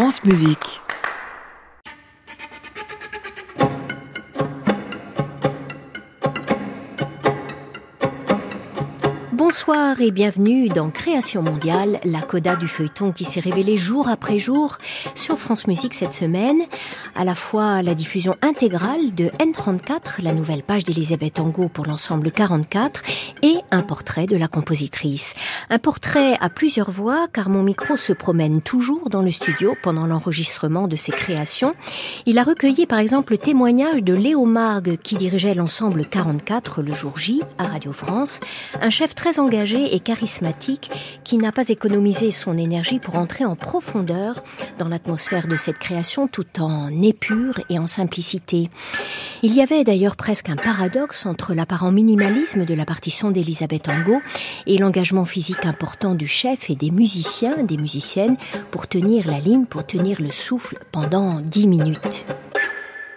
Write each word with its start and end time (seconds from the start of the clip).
France 0.00 0.22
Musique. 0.22 0.80
Bonsoir 9.32 10.00
et 10.00 10.12
bienvenue 10.12 10.68
dans 10.68 10.90
Création 10.90 11.42
mondiale, 11.42 11.98
la 12.04 12.20
coda 12.20 12.54
du 12.54 12.68
feuilleton 12.68 13.10
qui 13.10 13.24
s'est 13.24 13.40
révélé 13.40 13.76
jour 13.76 14.08
après 14.08 14.38
jour 14.38 14.78
sur 15.16 15.36
France 15.36 15.66
Musique 15.66 15.94
cette 15.94 16.12
semaine. 16.12 16.60
À 17.18 17.24
la 17.24 17.34
fois 17.34 17.82
la 17.82 17.96
diffusion 17.96 18.36
intégrale 18.42 19.12
de 19.12 19.24
N34, 19.40 20.22
la 20.22 20.32
nouvelle 20.32 20.62
page 20.62 20.84
d'Elisabeth 20.84 21.40
Angot 21.40 21.68
pour 21.68 21.84
l'ensemble 21.84 22.30
44, 22.30 23.02
et 23.42 23.56
un 23.72 23.82
portrait 23.82 24.26
de 24.26 24.36
la 24.36 24.46
compositrice. 24.46 25.34
Un 25.68 25.80
portrait 25.80 26.36
à 26.40 26.48
plusieurs 26.48 26.92
voix 26.92 27.26
car 27.26 27.48
mon 27.48 27.64
micro 27.64 27.96
se 27.96 28.12
promène 28.12 28.62
toujours 28.62 29.10
dans 29.10 29.22
le 29.22 29.32
studio 29.32 29.74
pendant 29.82 30.06
l'enregistrement 30.06 30.86
de 30.86 30.94
ses 30.94 31.10
créations. 31.10 31.74
Il 32.24 32.38
a 32.38 32.44
recueilli 32.44 32.86
par 32.86 33.00
exemple 33.00 33.32
le 33.32 33.38
témoignage 33.38 34.04
de 34.04 34.14
Léo 34.14 34.44
Margue 34.44 34.96
qui 35.02 35.16
dirigeait 35.16 35.54
l'ensemble 35.54 36.06
44 36.06 36.82
le 36.82 36.92
jour 36.94 37.18
J 37.18 37.42
à 37.58 37.66
Radio 37.66 37.92
France, 37.92 38.38
un 38.80 38.90
chef 38.90 39.16
très 39.16 39.40
engagé 39.40 39.92
et 39.92 39.98
charismatique 39.98 41.20
qui 41.24 41.36
n'a 41.38 41.50
pas 41.50 41.68
économisé 41.68 42.30
son 42.30 42.56
énergie 42.56 43.00
pour 43.00 43.16
entrer 43.16 43.44
en 43.44 43.56
profondeur 43.56 44.44
dans 44.78 44.86
l'atmosphère 44.86 45.48
de 45.48 45.56
cette 45.56 45.80
création 45.80 46.28
tout 46.28 46.60
en 46.60 46.90
épure 47.08 47.60
et 47.68 47.78
en 47.78 47.86
simplicité. 47.86 48.68
Il 49.42 49.54
y 49.54 49.60
avait 49.60 49.84
d'ailleurs 49.84 50.16
presque 50.16 50.48
un 50.48 50.56
paradoxe 50.56 51.26
entre 51.26 51.54
l'apparent 51.54 51.90
minimalisme 51.90 52.64
de 52.64 52.74
la 52.74 52.84
partition 52.84 53.30
d'Elisabeth 53.30 53.88
Angot 53.88 54.20
et 54.66 54.78
l'engagement 54.78 55.24
physique 55.24 55.64
important 55.64 56.14
du 56.14 56.26
chef 56.26 56.70
et 56.70 56.76
des 56.76 56.90
musiciens, 56.90 57.62
des 57.62 57.76
musiciennes, 57.76 58.36
pour 58.70 58.86
tenir 58.86 59.28
la 59.28 59.40
ligne, 59.40 59.64
pour 59.64 59.86
tenir 59.86 60.20
le 60.20 60.30
souffle 60.30 60.78
pendant 60.92 61.40
dix 61.40 61.66
minutes. 61.66 62.24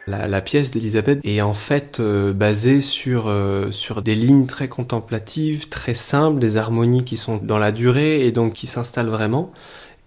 La, 0.08 0.42
pièce 0.42 0.72
d'Elisabeth 0.72 1.20
est 1.24 1.42
en 1.42 1.54
fait 1.54 2.00
euh, 2.00 2.34
basée 2.34 2.82
sur, 2.82 3.28
euh, 3.28 3.72
sur 3.72 4.02
des 4.02 4.16
lignes 4.16 4.48
très 4.48 4.68
contemplatives, 4.68 5.70
très 5.70 5.94
simples, 5.94 6.40
des 6.40 6.58
harmonies 6.58 7.06
qui 7.06 7.18
sont 7.18 7.40
dans 7.42 7.60
la 7.60 7.72
durée 7.72 8.26
et 8.26 8.32
donc 8.32 8.54
qui 8.54 8.68
s'installent 8.68 9.10
vraiment. 9.10 9.52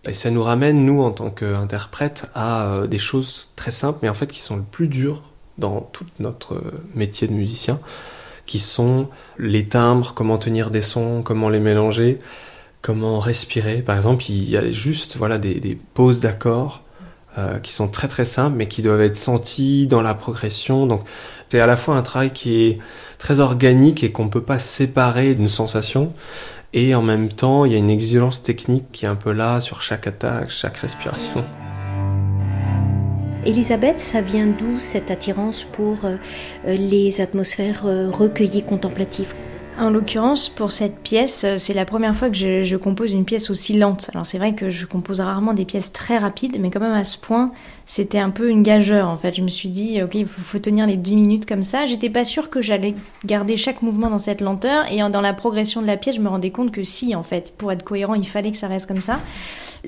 Et 0.06 0.12
ça 0.12 0.30
nous 0.30 0.42
ramène, 0.42 0.84
nous, 0.84 1.02
en 1.02 1.10
tant 1.10 1.30
qu'interprètes, 1.30 2.26
à 2.34 2.66
euh, 2.66 2.86
des 2.86 2.98
choses 2.98 3.48
très 3.56 3.70
simples, 3.70 4.00
mais 4.02 4.08
en 4.08 4.14
fait 4.14 4.26
qui 4.26 4.40
sont 4.40 4.56
le 4.56 4.62
plus 4.62 4.88
dur 4.88 5.22
dans 5.56 5.80
tout 5.80 6.04
notre 6.18 6.60
métier 6.94 7.28
de 7.28 7.32
musicien, 7.32 7.80
qui 8.46 8.58
sont 8.58 9.08
les 9.38 9.66
timbres, 9.66 10.12
comment 10.14 10.38
tenir 10.38 10.70
des 10.70 10.82
sons, 10.82 11.22
comment 11.22 11.48
les 11.48 11.60
mélanger, 11.60 12.18
comment 12.82 13.18
respirer. 13.18 13.80
Par 13.80 13.96
exemple, 13.96 14.24
il 14.28 14.50
y 14.50 14.56
a 14.56 14.70
juste 14.70 15.16
voilà, 15.16 15.38
des, 15.38 15.78
pauses 15.94 16.20
d'accords 16.20 16.82
euh, 17.38 17.58
qui 17.58 17.72
sont 17.72 17.88
très 17.88 18.08
très 18.08 18.26
simples 18.26 18.56
mais 18.56 18.68
qui 18.68 18.82
doivent 18.82 19.00
être 19.00 19.16
sentis 19.16 19.86
dans 19.86 20.02
la 20.02 20.12
progression. 20.12 20.86
Donc 20.86 21.02
c'est 21.48 21.60
à 21.60 21.66
la 21.66 21.76
fois 21.76 21.96
un 21.96 22.02
travail 22.02 22.30
qui 22.30 22.62
est 22.64 22.78
très 23.18 23.40
organique 23.40 24.04
et 24.04 24.12
qu'on 24.12 24.24
ne 24.24 24.30
peut 24.30 24.42
pas 24.42 24.58
séparer 24.58 25.34
d'une 25.34 25.48
sensation. 25.48 26.12
Et 26.76 26.92
en 26.96 27.02
même 27.02 27.28
temps, 27.28 27.64
il 27.64 27.70
y 27.70 27.76
a 27.76 27.78
une 27.78 27.88
exigence 27.88 28.42
technique 28.42 28.90
qui 28.90 29.04
est 29.04 29.08
un 29.08 29.14
peu 29.14 29.30
là 29.30 29.60
sur 29.60 29.80
chaque 29.80 30.08
attaque, 30.08 30.50
chaque 30.50 30.76
respiration. 30.78 31.44
Elisabeth, 33.46 34.00
ça 34.00 34.20
vient 34.20 34.48
d'où 34.48 34.80
cette 34.80 35.12
attirance 35.12 35.62
pour 35.64 36.04
euh, 36.04 36.16
les 36.64 37.20
atmosphères 37.20 37.84
euh, 37.86 38.10
recueillies 38.10 38.64
contemplatives? 38.64 39.34
En 39.78 39.90
l'occurrence, 39.90 40.48
pour 40.48 40.70
cette 40.70 41.00
pièce, 41.00 41.44
euh, 41.44 41.58
c'est 41.58 41.74
la 41.74 41.84
première 41.84 42.14
fois 42.14 42.30
que 42.30 42.36
je, 42.36 42.76
compose 42.76 43.12
une 43.12 43.24
pièce 43.24 43.50
aussi 43.50 43.76
lente. 43.76 44.10
Alors 44.12 44.24
c'est 44.26 44.38
vrai 44.38 44.54
que 44.54 44.70
je 44.70 44.86
compose 44.86 45.20
rarement 45.20 45.52
des 45.52 45.64
pièces 45.64 45.92
très 45.92 46.18
rapides, 46.18 46.58
mais 46.60 46.70
quand 46.70 46.80
même 46.80 46.92
à 46.92 47.04
ce 47.04 47.18
point, 47.18 47.52
c'était 47.86 48.18
un 48.18 48.30
peu 48.30 48.50
une 48.50 48.62
gageure 48.62 49.08
en 49.08 49.16
fait. 49.16 49.34
Je 49.34 49.42
me 49.42 49.48
suis 49.48 49.68
dit, 49.68 50.02
ok, 50.02 50.14
il 50.14 50.26
faut, 50.26 50.58
tenir 50.58 50.86
les 50.86 50.96
10 50.96 51.16
minutes 51.16 51.46
comme 51.46 51.62
ça. 51.62 51.86
J'étais 51.86 52.10
pas 52.10 52.24
sûre 52.24 52.50
que 52.50 52.62
j'allais 52.62 52.94
garder 53.24 53.56
chaque 53.56 53.82
mouvement 53.82 54.10
dans 54.10 54.18
cette 54.18 54.40
lenteur, 54.40 54.90
et 54.92 54.98
dans 55.10 55.20
la 55.20 55.32
progression 55.32 55.82
de 55.82 55.86
la 55.86 55.96
pièce, 55.96 56.16
je 56.16 56.20
me 56.20 56.28
rendais 56.28 56.50
compte 56.50 56.70
que 56.70 56.82
si, 56.82 57.14
en 57.14 57.22
fait, 57.22 57.52
pour 57.56 57.72
être 57.72 57.82
cohérent, 57.82 58.14
il 58.14 58.26
fallait 58.26 58.50
que 58.50 58.56
ça 58.56 58.68
reste 58.68 58.86
comme 58.86 59.00
ça. 59.00 59.18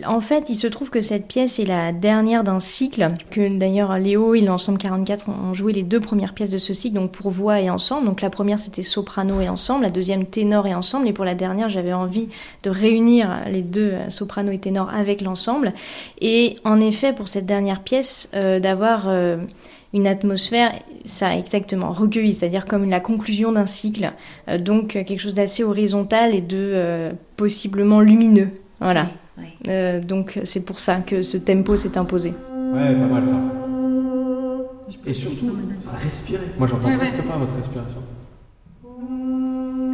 En 0.04 0.20
fait, 0.20 0.50
il 0.50 0.56
se 0.56 0.66
trouve 0.66 0.91
que 0.91 1.00
cette 1.00 1.26
pièce 1.26 1.58
est 1.58 1.64
la 1.64 1.92
dernière 1.92 2.44
d'un 2.44 2.58
cycle, 2.58 3.14
que 3.30 3.56
d'ailleurs 3.56 3.98
Léo 3.98 4.34
et 4.34 4.42
l'ensemble 4.42 4.78
44 4.78 5.28
ont 5.28 5.54
joué 5.54 5.72
les 5.72 5.82
deux 5.82 6.00
premières 6.00 6.34
pièces 6.34 6.50
de 6.50 6.58
ce 6.58 6.74
cycle, 6.74 6.97
donc 6.97 7.12
pour 7.12 7.30
voix 7.30 7.60
et 7.60 7.70
ensemble. 7.70 8.06
Donc 8.06 8.20
la 8.20 8.28
première 8.28 8.58
c'était 8.58 8.82
soprano 8.82 9.41
et 9.41 9.48
ensemble, 9.48 9.75
la 9.82 9.91
deuxième 9.91 10.25
ténor 10.26 10.66
et 10.66 10.75
ensemble, 10.75 11.09
et 11.09 11.12
pour 11.12 11.25
la 11.25 11.34
dernière 11.34 11.69
j'avais 11.69 11.92
envie 11.92 12.28
de 12.62 12.70
réunir 12.70 13.42
les 13.50 13.62
deux 13.62 13.94
soprano 14.09 14.50
et 14.50 14.59
ténor 14.59 14.91
avec 14.92 15.20
l'ensemble. 15.20 15.72
Et 16.20 16.56
en 16.64 16.81
effet, 16.81 17.12
pour 17.12 17.28
cette 17.28 17.47
dernière 17.47 17.82
pièce, 17.82 18.28
euh, 18.34 18.60
d'avoir 18.60 19.06
euh, 19.09 19.38
une 19.92 20.06
atmosphère, 20.06 20.72
ça 21.04 21.36
exactement, 21.36 21.92
recueillie, 21.92 22.34
c'est-à-dire 22.34 22.66
comme 22.66 22.88
la 22.88 23.00
conclusion 23.00 23.53
d'un 23.53 23.66
cycle, 23.66 24.12
euh, 24.48 24.59
donc 24.59 24.88
quelque 24.88 25.19
chose 25.19 25.34
d'assez 25.34 25.65
horizontal 25.65 26.34
et 26.34 26.41
de 26.41 27.12
possiblement 27.36 28.00
lumineux. 28.00 28.50
Voilà. 28.81 29.09
Euh, 29.69 30.00
donc 30.00 30.38
c'est 30.44 30.65
pour 30.65 30.78
ça 30.78 30.97
que 30.97 31.22
ce 31.22 31.36
tempo 31.36 31.76
s'est 31.76 31.98
imposé. 31.98 32.31
Ouais, 32.31 32.94
pas 32.94 33.06
mal 33.06 33.26
ça. 33.26 33.34
Et 35.06 35.12
surtout, 35.12 35.50
respirer. 36.03 36.47
Moi 36.59 36.66
j'entends 36.66 36.97
presque 36.97 37.22
pas 37.22 37.36
votre 37.36 37.54
respiration. 37.56 37.98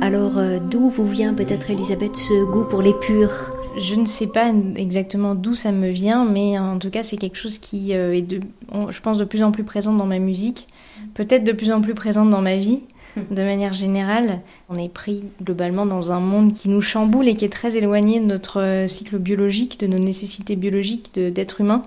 Alors 0.03 0.37
euh, 0.37 0.59
d'où 0.59 0.89
vous 0.89 1.07
vient 1.07 1.33
peut-être 1.33 1.71
Elisabeth 1.71 2.17
ce 2.17 2.45
goût 2.51 2.65
pour 2.65 2.83
les 2.83 2.93
purs? 2.93 3.53
Je 3.79 3.95
ne 3.95 4.05
sais 4.05 4.27
pas 4.27 4.53
exactement 4.75 5.37
d'où 5.37 5.55
ça 5.55 5.71
me 5.71 5.91
vient, 5.91 6.25
mais 6.25 6.59
en 6.59 6.81
tout 6.81 6.91
cas, 6.91 7.05
c'est 7.05 7.17
quelque 7.17 7.39
chose 7.39 7.61
qui 7.61 7.95
euh, 7.95 8.13
est, 8.13 8.23
de, 8.23 8.41
je 8.89 9.01
pense, 9.01 9.19
de 9.19 9.25
plus 9.25 9.45
en 9.45 9.53
plus 9.53 9.63
présent 9.63 9.93
dans 9.93 10.05
ma 10.05 10.19
musique, 10.19 10.67
peut-être 11.15 11.45
de 11.45 11.53
plus 11.53 11.71
en 11.71 11.81
plus 11.81 11.95
présente 11.95 12.31
dans 12.31 12.43
ma 12.43 12.57
vie 12.57 12.81
de 13.17 13.43
manière 13.43 13.75
générale. 13.75 14.41
On 14.69 14.77
est 14.77 14.93
pris 14.93 15.23
globalement 15.41 15.87
dans 15.87 16.11
un 16.11 16.19
monde 16.19 16.53
qui 16.53 16.69
nous 16.69 16.81
chamboule 16.81 17.29
et 17.29 17.37
qui 17.37 17.45
est 17.45 17.53
très 17.53 17.77
éloigné 17.77 18.19
de 18.19 18.25
notre 18.25 18.61
euh, 18.61 18.89
cycle 18.89 19.19
biologique, 19.19 19.79
de 19.79 19.87
nos 19.87 20.01
nécessités 20.01 20.57
biologiques 20.57 21.13
d'être 21.15 21.61
humain. 21.61 21.85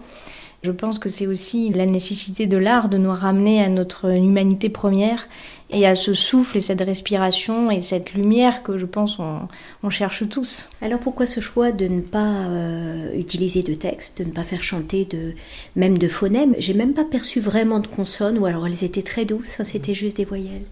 Je 0.65 0.71
pense 0.71 0.97
que 0.97 1.09
c'est 1.09 1.27
aussi 1.27 1.69
la 1.69 1.85
nécessité 1.85 2.47
de 2.47 2.57
l'art 2.57 2.89
de 2.89 2.97
nous 2.97 3.13
ramener 3.13 3.61
à 3.61 3.69
notre 3.69 4.17
humanité 4.17 4.67
première 4.67 5.27
et 5.69 5.85
à 5.85 5.93
ce 5.93 6.15
souffle 6.15 6.57
et 6.57 6.61
cette 6.61 6.81
respiration 6.81 7.69
et 7.69 7.81
cette 7.81 8.15
lumière 8.15 8.63
que 8.63 8.75
je 8.79 8.87
pense 8.87 9.19
on, 9.19 9.89
cherche 9.91 10.27
tous. 10.27 10.67
Alors 10.81 10.99
pourquoi 10.99 11.27
ce 11.27 11.39
choix 11.39 11.71
de 11.71 11.85
ne 11.85 12.01
pas 12.01 12.47
euh, 12.47 13.15
utiliser 13.15 13.61
de 13.61 13.75
texte, 13.75 14.23
de 14.23 14.23
ne 14.23 14.31
pas 14.31 14.41
faire 14.41 14.63
chanter 14.63 15.05
de, 15.05 15.35
même 15.75 15.99
de 15.99 16.07
phonèmes? 16.07 16.55
J'ai 16.57 16.73
même 16.73 16.93
pas 16.93 17.05
perçu 17.05 17.39
vraiment 17.39 17.77
de 17.77 17.85
consonnes 17.85 18.39
ou 18.39 18.47
alors 18.47 18.65
elles 18.65 18.83
étaient 18.83 19.03
très 19.03 19.25
douces, 19.25 19.61
c'était 19.61 19.93
juste 19.93 20.17
des 20.17 20.25
voyelles. 20.25 20.65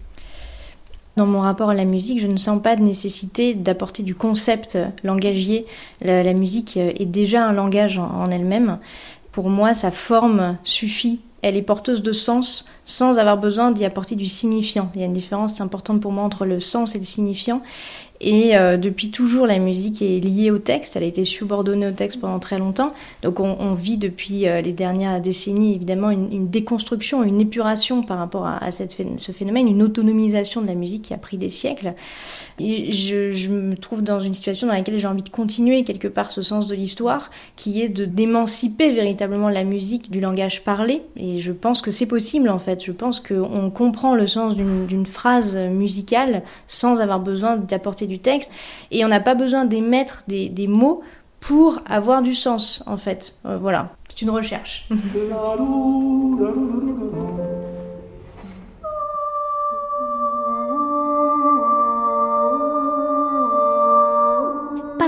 Dans 1.16 1.26
mon 1.26 1.42
rapport 1.42 1.70
à 1.70 1.74
la 1.74 1.84
musique, 1.84 2.20
je 2.20 2.26
ne 2.26 2.36
sens 2.36 2.60
pas 2.60 2.74
de 2.74 2.82
nécessité 2.82 3.54
d'apporter 3.54 4.02
du 4.02 4.16
concept 4.16 4.76
langagier. 5.04 5.64
La, 6.00 6.34
musique 6.34 6.76
est 6.76 7.06
déjà 7.06 7.46
un 7.46 7.52
langage 7.52 8.00
en 8.00 8.28
elle-même. 8.32 8.80
Pour 9.34 9.50
moi, 9.50 9.74
sa 9.74 9.90
forme 9.90 10.58
suffit. 10.62 11.18
Elle 11.42 11.56
est 11.56 11.62
porteuse 11.62 12.02
de 12.02 12.12
sens 12.12 12.66
sans 12.84 13.18
avoir 13.18 13.36
besoin 13.36 13.72
d'y 13.72 13.84
apporter 13.84 14.14
du 14.14 14.26
signifiant. 14.26 14.92
Il 14.94 15.00
y 15.00 15.02
a 15.02 15.06
une 15.06 15.12
différence 15.12 15.60
importante 15.60 16.00
pour 16.00 16.12
moi 16.12 16.22
entre 16.22 16.46
le 16.46 16.60
sens 16.60 16.94
et 16.94 16.98
le 16.98 17.04
signifiant. 17.04 17.60
Et 18.26 18.56
euh, 18.56 18.78
depuis 18.78 19.10
toujours, 19.10 19.46
la 19.46 19.58
musique 19.58 20.00
est 20.00 20.18
liée 20.18 20.50
au 20.50 20.56
texte. 20.56 20.96
Elle 20.96 21.02
a 21.02 21.06
été 21.06 21.26
subordonnée 21.26 21.88
au 21.88 21.90
texte 21.90 22.22
pendant 22.22 22.38
très 22.38 22.58
longtemps. 22.58 22.94
Donc 23.22 23.38
on, 23.38 23.74
vit 23.74 23.98
depuis 23.98 24.48
euh, 24.48 24.62
les 24.62 24.72
dernières 24.72 25.20
décennies, 25.20 25.74
évidemment, 25.74 26.10
une, 26.10 26.48
déconstruction, 26.48 27.22
une 27.22 27.42
épuration 27.42 28.02
par 28.02 28.16
rapport 28.16 28.46
à, 28.46 28.70
ce 28.70 29.32
phénomène, 29.32 29.68
une 29.68 29.82
autonomisation 29.82 30.62
de 30.62 30.66
la 30.66 30.74
musique 30.74 31.02
qui 31.02 31.12
a 31.12 31.18
pris 31.18 31.36
des 31.36 31.50
siècles. 31.50 31.92
Et 32.58 32.92
je, 32.92 33.30
je 33.30 33.50
me 33.50 33.76
trouve 33.76 34.02
dans 34.02 34.20
une 34.20 34.32
situation 34.32 34.68
dans 34.68 34.72
laquelle 34.72 34.98
j'ai 34.98 35.06
envie 35.06 35.22
de 35.22 35.28
continuer 35.28 35.84
quelque 35.84 36.08
part 36.08 36.30
ce 36.30 36.40
sens 36.40 36.66
de 36.66 36.74
l'histoire, 36.74 37.30
qui 37.56 37.82
est 37.82 37.90
de 37.90 38.06
d'émanciper 38.06 38.92
véritablement 38.92 39.50
la 39.50 39.64
musique 39.64 40.10
du 40.10 40.20
langage 40.20 40.64
parlé. 40.64 41.02
Et 41.16 41.40
je 41.40 41.52
pense 41.52 41.82
que 41.82 41.90
c'est 41.90 42.06
possible 42.06 42.48
en 42.48 42.58
fait. 42.58 42.82
Je 42.82 42.92
pense 42.92 43.20
qu'on 43.20 43.68
comprend 43.68 44.14
le 44.14 44.26
sens 44.26 44.56
d'une 44.56 45.04
phrase 45.04 45.56
musicale 45.56 46.42
sans 46.66 47.00
avoir 47.00 47.20
besoin 47.20 47.56
d'apporter 47.56 48.06
du 48.06 48.13
texte. 48.18 48.52
Et 48.90 49.04
on 49.04 49.08
n'a 49.08 49.20
pas 49.20 49.34
besoin 49.34 49.64
d'émettre 49.64 50.24
des, 50.28 50.66
mots 50.68 51.02
pour 51.40 51.80
avoir 51.86 52.22
du 52.22 52.34
sens, 52.34 52.82
en 52.86 52.96
fait. 52.96 53.34
Euh, 53.46 53.58
voilà, 53.58 53.90
c'est 54.08 54.22
une 54.22 54.30
recherche. 54.30 54.88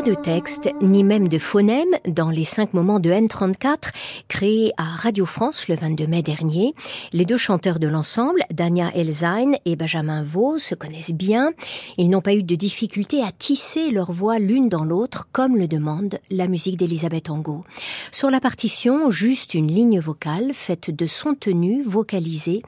de 0.02 0.14
texte, 0.14 0.68
ni 0.82 1.02
même 1.02 1.28
de 1.28 1.38
phonème 1.38 1.88
dans 2.06 2.28
les 2.28 2.44
cinq 2.44 2.74
moments 2.74 3.00
de 3.00 3.10
N34 3.10 3.92
créés 4.28 4.72
à 4.76 4.84
Radio 4.84 5.24
France 5.24 5.68
le 5.68 5.74
22 5.74 6.06
mai 6.06 6.22
dernier. 6.22 6.74
Les 7.12 7.24
deux 7.24 7.38
chanteurs 7.38 7.78
de 7.78 7.86
l'ensemble, 7.86 8.40
Dania 8.52 8.90
Elzain 8.94 9.52
et 9.64 9.74
Benjamin 9.74 10.22
Vaux, 10.22 10.58
se 10.58 10.74
connaissent 10.74 11.14
bien. 11.14 11.52
Ils 11.96 12.10
n'ont 12.10 12.20
pas 12.20 12.34
eu 12.34 12.42
de 12.42 12.54
difficulté 12.54 13.22
à 13.22 13.32
tisser 13.32 13.90
leur 13.90 14.12
voix 14.12 14.38
l'une 14.38 14.68
dans 14.68 14.84
l'autre, 14.84 15.28
comme 15.32 15.56
le 15.56 15.66
demande 15.66 16.18
la 16.30 16.46
musique 16.46 16.76
d'Elisabeth 16.76 17.30
Angot. 17.30 17.64
Sur 18.12 18.30
la 18.30 18.40
partition, 18.40 19.08
juste 19.08 19.54
une 19.54 19.68
ligne 19.68 19.98
vocale 19.98 20.52
faite 20.52 20.90
de 20.90 21.06
son 21.06 21.34
tenu 21.34 21.82
vocalisé 21.82 22.60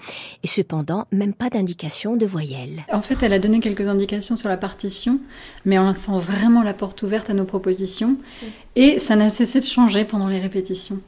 et 0.42 0.46
cependant 0.46 1.06
même 1.12 1.34
pas 1.34 1.50
d'indication 1.50 2.16
de 2.16 2.24
voyelle. 2.24 2.84
En 2.90 3.02
fait, 3.02 3.22
elle 3.22 3.34
a 3.34 3.38
donné 3.38 3.60
quelques 3.60 3.88
indications 3.88 4.36
sur 4.36 4.48
la 4.48 4.56
partition, 4.56 5.20
mais 5.66 5.78
on 5.78 5.92
sent 5.92 6.19
vraiment 6.19 6.62
la 6.62 6.72
porte 6.72 7.02
ouverte 7.02 7.18
à 7.29 7.35
nos 7.35 7.44
propositions. 7.44 8.17
Et 8.76 8.99
ça 8.99 9.17
n'a 9.17 9.29
cessé 9.29 9.61
de 9.61 9.65
changer 9.65 10.05
pendant 10.05 10.29
les 10.29 10.38
répétitions. 10.38 11.00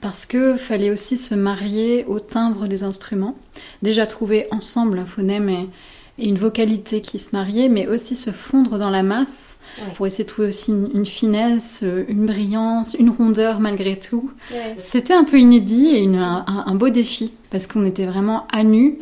Parce 0.00 0.26
que 0.26 0.54
fallait 0.54 0.90
aussi 0.90 1.16
se 1.16 1.34
marier 1.34 2.04
au 2.06 2.20
timbre 2.20 2.66
des 2.66 2.82
instruments. 2.82 3.36
Déjà 3.82 4.06
trouver 4.06 4.46
ensemble 4.50 4.98
un 4.98 5.06
phonème 5.06 5.48
et, 5.48 5.68
une 6.18 6.36
vocalité 6.36 7.02
qui 7.02 7.18
se 7.18 7.36
mariait, 7.36 7.68
mais 7.68 7.86
aussi 7.88 8.16
se 8.16 8.30
fondre 8.30 8.78
dans 8.78 8.88
la 8.88 9.02
masse 9.02 9.58
pour 9.96 10.06
essayer 10.06 10.24
de 10.24 10.30
trouver 10.30 10.48
aussi 10.48 10.70
une, 10.70 11.04
finesse, 11.04 11.84
une 12.08 12.24
brillance, 12.24 12.96
une 12.98 13.10
rondeur 13.10 13.60
malgré 13.60 13.98
tout. 13.98 14.30
C'était 14.76 15.12
un 15.12 15.24
peu 15.24 15.38
inédit 15.38 15.94
et 15.94 16.06
un, 16.06 16.74
beau 16.74 16.88
défi 16.88 17.34
parce 17.50 17.66
qu'on 17.66 17.84
était 17.84 18.06
vraiment 18.06 18.46
à 18.50 18.62
nu 18.62 18.98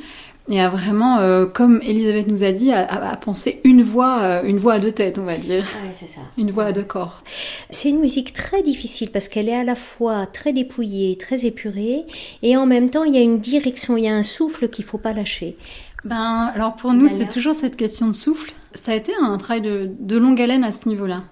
et 0.50 0.60
à 0.60 0.68
vraiment, 0.68 1.18
euh, 1.18 1.46
comme 1.46 1.80
Elisabeth 1.82 2.26
nous 2.26 2.44
a 2.44 2.52
dit, 2.52 2.70
à, 2.70 3.16
penser 3.16 3.60
une 3.64 3.82
voix, 3.82 4.18
euh, 4.20 4.42
une 4.44 4.58
voix 4.58 4.74
à 4.74 4.78
deux 4.78 4.92
têtes, 4.92 5.18
on 5.18 5.24
va 5.24 5.38
dire. 5.38 5.64
c'est 5.92 6.06
ça. 6.06 6.20
Une 6.36 6.50
voix 6.50 6.66
à 6.66 6.72
deux 6.72 6.84
corps. 6.84 7.22
C'est 7.70 7.88
une 7.88 7.98
musique 7.98 8.34
très 8.34 8.62
difficile 8.62 9.10
parce 9.10 9.28
qu'elle 9.28 9.48
est 9.48 9.56
à 9.56 9.64
la 9.64 9.74
fois 9.74 10.26
très 10.26 10.52
dépouillée, 10.52 11.16
très 11.16 11.46
épurée, 11.46 12.04
et 12.42 12.58
en 12.58 12.66
même 12.66 12.90
temps, 12.90 13.04
il 13.04 13.14
y 13.14 13.18
a 13.18 13.22
une 13.22 13.40
direction, 13.40 13.96
il 13.96 14.04
y 14.04 14.08
a 14.08 14.14
un 14.14 14.22
souffle 14.22 14.68
qu'il 14.68 14.84
faut 14.84 14.98
pas 14.98 15.14
lâcher. 15.14 15.56
Ben, 16.04 16.52
alors 16.54 16.76
pour 16.76 16.92
nous, 16.92 17.08
c'est 17.08 17.28
toujours 17.28 17.54
cette 17.54 17.76
question 17.76 18.08
de 18.08 18.12
souffle. 18.12 18.52
Ça 18.74 18.92
a 18.92 18.94
été 18.94 19.12
un 19.18 19.38
travail 19.38 19.62
de, 19.62 20.16
longue 20.18 20.42
haleine 20.42 20.64
à 20.64 20.72
ce 20.72 20.86
niveau-là, 20.90 21.22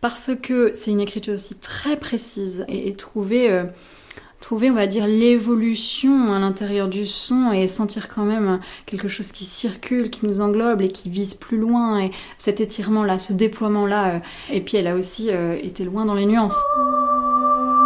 parce 0.00 0.30
que 0.40 0.70
c'est 0.74 0.92
une 0.92 1.00
écriture 1.00 1.34
aussi 1.34 1.56
très 1.56 1.98
précise 1.98 2.64
et, 2.68 2.88
et 2.88 2.94
trouver 2.94 3.50
euh, 3.50 3.64
trouver, 4.42 4.70
on 4.70 4.74
va 4.74 4.86
dire, 4.86 5.06
l'évolution 5.06 6.32
à 6.32 6.38
l'intérieur 6.38 6.88
du 6.88 7.06
son 7.06 7.52
et 7.52 7.66
sentir 7.68 8.08
quand 8.08 8.24
même 8.24 8.60
quelque 8.84 9.08
chose 9.08 9.32
qui 9.32 9.44
circule, 9.44 10.10
qui 10.10 10.26
nous 10.26 10.42
englobe 10.42 10.82
et 10.82 10.88
qui 10.88 11.08
vise 11.08 11.32
plus 11.32 11.56
loin. 11.56 12.00
Et 12.00 12.10
cet 12.36 12.60
étirement-là, 12.60 13.18
ce 13.18 13.32
déploiement-là. 13.32 14.16
Euh, 14.16 14.18
et 14.50 14.60
puis 14.60 14.76
elle 14.76 14.88
a 14.88 14.96
aussi 14.96 15.30
euh, 15.30 15.56
été 15.62 15.84
loin 15.84 16.04
dans 16.04 16.14
les 16.14 16.26
nuances. 16.26 16.62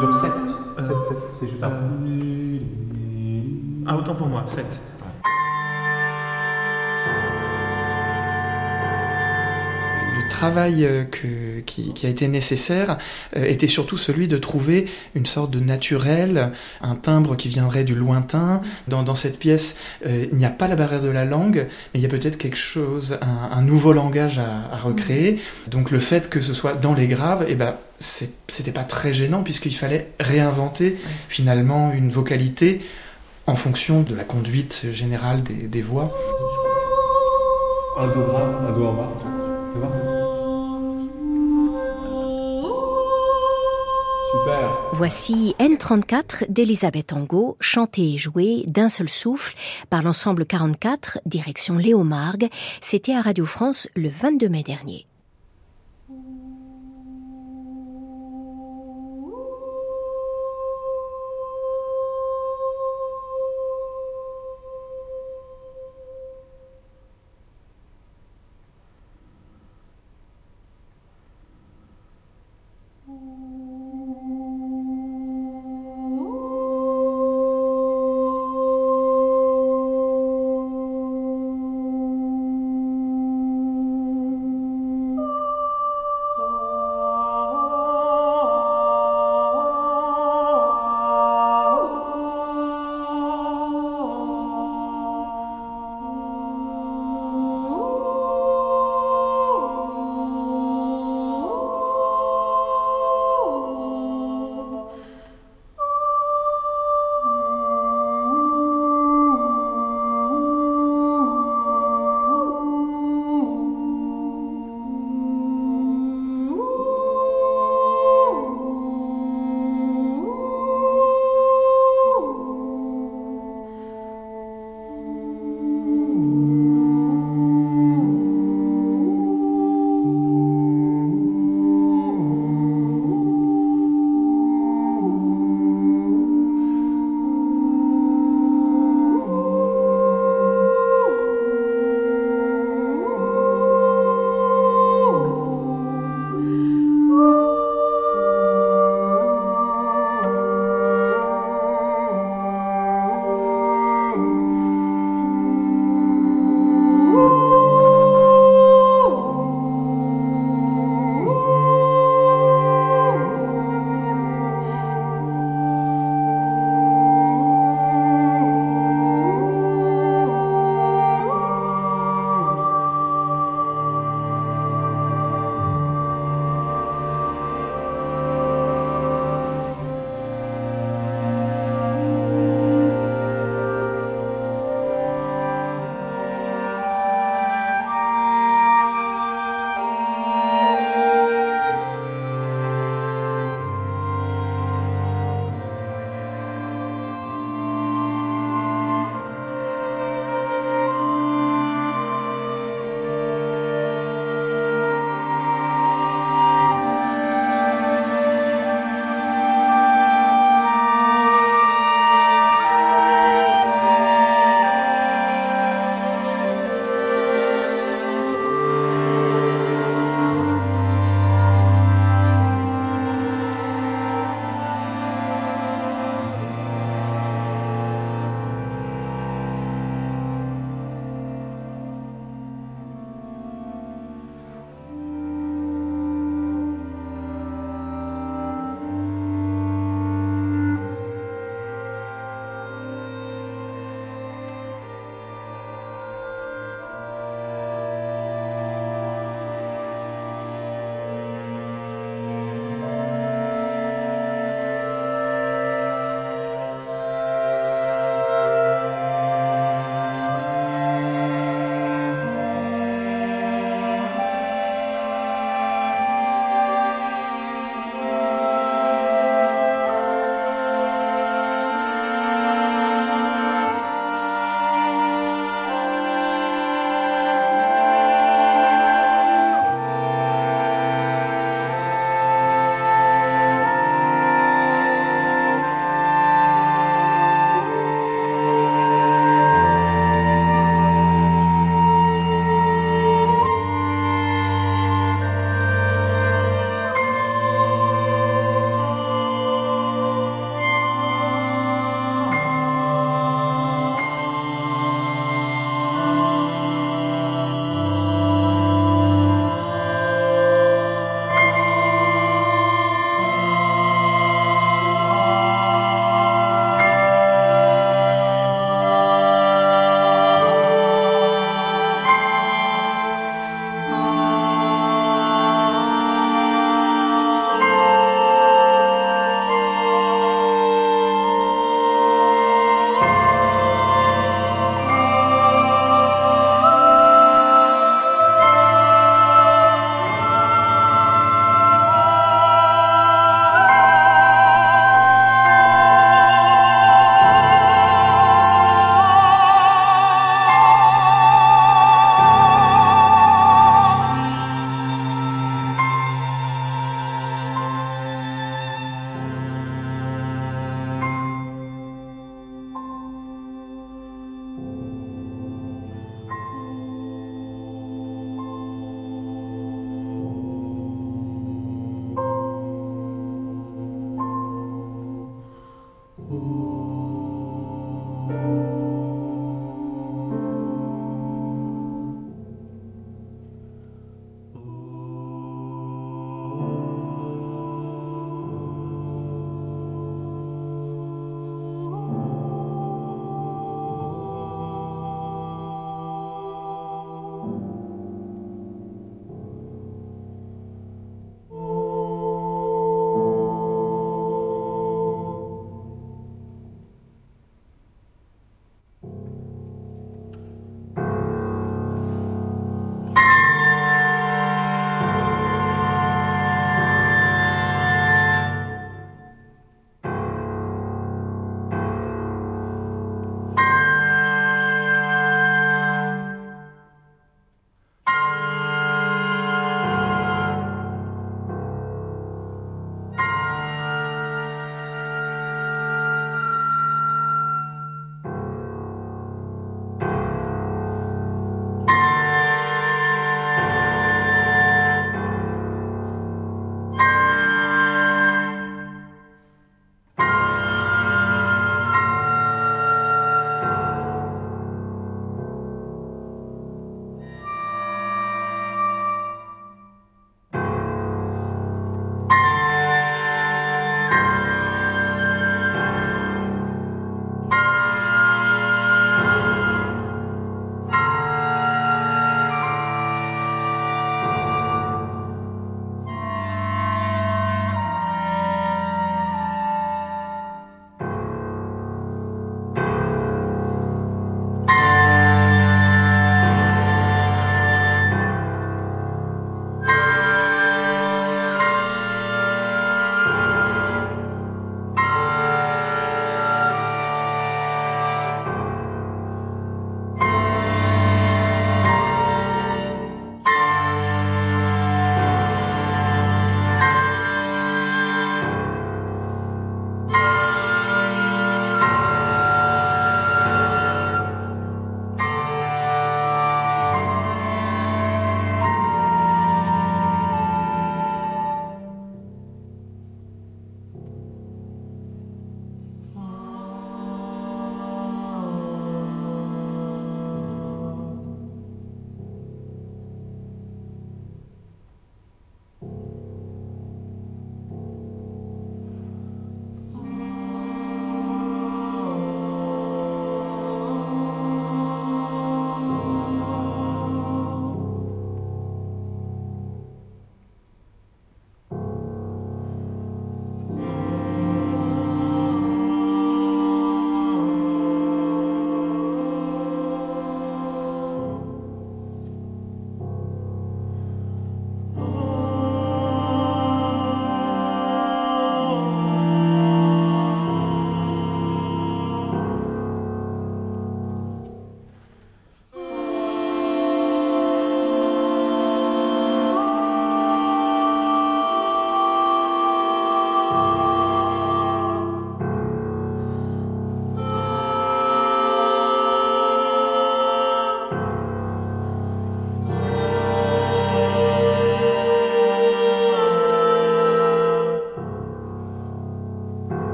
Sur 0.00 0.14
7. 0.14 0.30
7, 0.78 0.86
7, 1.08 1.16
c'est 1.34 1.48
juste 1.48 1.62
un. 1.62 1.70
Ah, 3.86 3.96
autant 3.96 4.14
pour 4.14 4.26
moi, 4.26 4.44
7. 4.46 4.64
Travail 10.30 10.86
euh, 10.86 11.04
qui, 11.04 12.06
a 12.06 12.08
été 12.08 12.28
nécessaire 12.28 12.96
euh, 13.36 13.44
était 13.44 13.68
surtout 13.68 13.98
celui 13.98 14.28
de 14.28 14.38
trouver 14.38 14.86
une 15.14 15.26
sorte 15.26 15.50
de 15.50 15.60
naturel, 15.60 16.52
un 16.80 16.94
timbre 16.94 17.36
qui 17.36 17.48
viendrait 17.48 17.84
du 17.84 17.94
lointain. 17.94 18.62
Dans, 18.88 19.14
cette 19.14 19.38
pièce, 19.38 19.76
euh, 20.06 20.26
il 20.32 20.38
n'y 20.38 20.46
a 20.46 20.50
pas 20.50 20.68
la 20.68 20.76
barrière 20.76 21.02
de 21.02 21.08
la 21.08 21.26
langue, 21.26 21.66
mais 21.92 22.00
il 22.00 22.02
y 22.02 22.06
a 22.06 22.08
peut-être 22.08 22.38
quelque 22.38 22.56
chose, 22.56 23.18
un, 23.20 23.60
nouveau 23.60 23.92
langage 23.92 24.38
à, 24.38 24.78
recréer. 24.78 25.38
Donc 25.70 25.90
le 25.90 25.98
fait 25.98 26.30
que 26.30 26.40
ce 26.40 26.54
soit 26.54 26.72
dans 26.72 26.94
les 26.94 27.08
graves, 27.08 27.44
eh 27.48 27.54
ben, 27.54 27.74
c'était 27.98 28.72
pas 28.72 28.84
très 28.84 29.12
gênant 29.12 29.42
puisqu'il 29.42 29.74
fallait 29.74 30.12
réinventer 30.20 30.96
finalement 31.28 31.92
une 31.92 32.08
vocalité 32.08 32.80
en 33.46 33.56
fonction 33.56 34.02
de 34.02 34.14
la 34.14 34.24
conduite 34.24 34.86
générale 34.92 35.42
des, 35.42 35.82
voix. 35.82 36.10
Un 37.98 38.06
do 38.08 38.22
grave, 38.22 38.54
un 38.68 38.72
do 38.72 38.86
en 38.86 38.94
bas. 38.94 40.09
Voici 44.92 45.54
N34 45.58 46.44
d'Elisabeth 46.48 47.12
Angot, 47.12 47.56
chanté 47.60 48.14
et 48.14 48.18
joué 48.18 48.64
d'un 48.66 48.88
seul 48.88 49.08
souffle 49.08 49.56
par 49.88 50.02
l'ensemble 50.02 50.46
44, 50.46 51.20
direction 51.26 51.76
Léo 51.76 52.04
Margue. 52.04 52.48
C'était 52.80 53.14
à 53.14 53.22
Radio 53.22 53.46
France 53.46 53.88
le 53.96 54.08
22 54.08 54.48
mai 54.48 54.62
dernier. 54.62 55.06